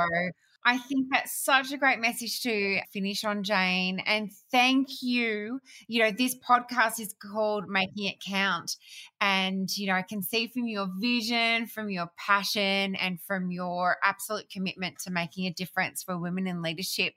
I 0.68 0.78
think 0.78 1.06
that's 1.12 1.44
such 1.44 1.70
a 1.70 1.78
great 1.78 2.00
message 2.00 2.42
to 2.42 2.80
finish 2.92 3.22
on, 3.22 3.44
Jane. 3.44 4.00
And 4.04 4.32
thank 4.50 4.88
you. 5.00 5.60
You 5.86 6.02
know, 6.02 6.10
this 6.10 6.34
podcast 6.36 6.98
is 6.98 7.14
called 7.22 7.68
Making 7.68 8.06
It 8.06 8.16
Count. 8.20 8.74
And, 9.20 9.68
you 9.76 9.86
know, 9.86 9.94
I 9.94 10.02
can 10.02 10.22
see 10.22 10.48
from 10.48 10.66
your 10.66 10.88
vision, 10.98 11.66
from 11.66 11.88
your 11.88 12.08
passion, 12.18 12.96
and 12.96 13.20
from 13.20 13.52
your 13.52 13.98
absolute 14.02 14.50
commitment 14.50 14.98
to 15.04 15.12
making 15.12 15.46
a 15.46 15.52
difference 15.52 16.02
for 16.02 16.18
women 16.18 16.48
in 16.48 16.62
leadership 16.62 17.14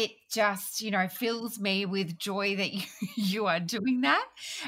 it 0.00 0.12
just 0.30 0.80
you 0.80 0.90
know 0.90 1.08
fills 1.08 1.58
me 1.58 1.84
with 1.84 2.18
joy 2.18 2.56
that 2.56 2.72
you, 2.72 2.82
you 3.16 3.46
are 3.46 3.60
doing 3.60 4.00
that 4.00 4.24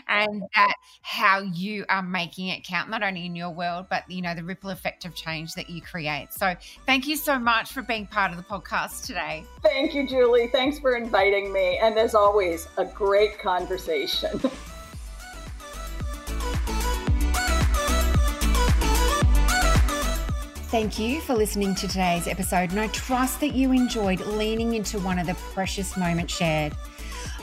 and 0.09 0.43
that 0.55 0.75
how 1.01 1.41
you 1.41 1.85
are 1.89 2.03
making 2.03 2.49
it 2.49 2.65
count 2.65 2.91
not 2.91 3.03
only 3.03 3.25
in 3.25 3.35
your 3.35 3.51
world 3.51 3.87
but 3.89 4.09
you 4.11 4.21
know 4.21 4.35
the 4.35 4.45
ripple 4.45 4.71
effect 4.71 5.05
of 5.05 5.15
change 5.15 5.55
that 5.55 5.71
you 5.71 5.81
create. 5.81 6.29
So 6.33 6.55
thank 6.87 7.07
you 7.07 7.17
so 7.17 7.39
much 7.39 7.73
for 7.73 7.83
being 7.83 8.07
part 8.07 8.31
of 8.31 8.37
the 8.37 8.43
podcast 8.43 9.07
today. 9.07 9.45
Thank 9.63 9.95
you 9.95 10.07
julie. 10.07 10.49
Thanks 10.49 10.79
for 10.79 10.97
inviting 10.97 11.53
me. 11.53 11.79
And 11.79 11.99
as 11.99 12.15
always 12.15 12.69
a 12.77 12.85
great 12.85 13.39
conversation 13.39 14.41
Thank 20.73 20.99
you 20.99 21.21
for 21.21 21.35
listening 21.35 21.75
to 21.75 21.87
today's 21.87 22.27
episode, 22.27 22.71
and 22.71 22.81
I 22.81 22.87
trust 22.87 23.41
that 23.41 23.55
you 23.55 23.73
enjoyed 23.73 24.21
leaning 24.21 24.73
into 24.73 24.99
one 25.01 25.19
of 25.19 25.27
the 25.27 25.35
precious 25.35 25.99
moments 25.99 26.35
shared. 26.35 26.75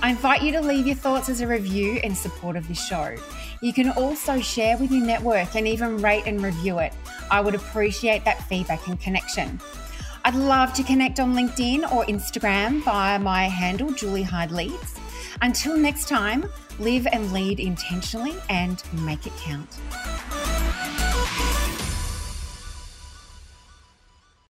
I 0.02 0.10
invite 0.10 0.42
you 0.42 0.52
to 0.54 0.62
leave 0.62 0.88
your 0.88 0.96
thoughts 0.96 1.30
as 1.30 1.40
a 1.42 1.48
review 1.48 2.00
in 2.04 2.16
support 2.16 2.56
of 2.56 2.68
this 2.68 2.84
show. 2.84 3.16
You 3.62 3.72
can 3.72 3.92
also 3.92 4.42
share 4.42 4.78
with 4.78 4.90
your 4.90 5.06
network 5.06 5.56
and 5.56 5.68
even 5.68 6.02
rate 6.02 6.24
and 6.26 6.42
review 6.42 6.80
it. 6.80 6.92
I 7.30 7.40
would 7.40 7.54
appreciate 7.54 8.26
that 8.26 8.42
feedback 8.46 8.88
and 8.88 9.00
connection. 9.00 9.62
I'd 10.26 10.34
love 10.34 10.74
to 10.74 10.84
connect 10.84 11.20
on 11.20 11.36
LinkedIn 11.36 11.84
or 11.94 12.06
Instagram 12.06 12.82
via 12.82 13.20
my 13.20 13.44
handle, 13.44 13.92
Julie 13.92 14.24
Hyde 14.24 14.50
Leads. 14.50 14.96
Until 15.44 15.78
next 15.78 16.08
time, 16.08 16.50
live 16.80 17.06
and 17.06 17.32
lead 17.32 17.60
intentionally 17.60 18.34
and 18.50 18.82
make 19.04 19.28
it 19.28 19.34
count. 19.38 19.78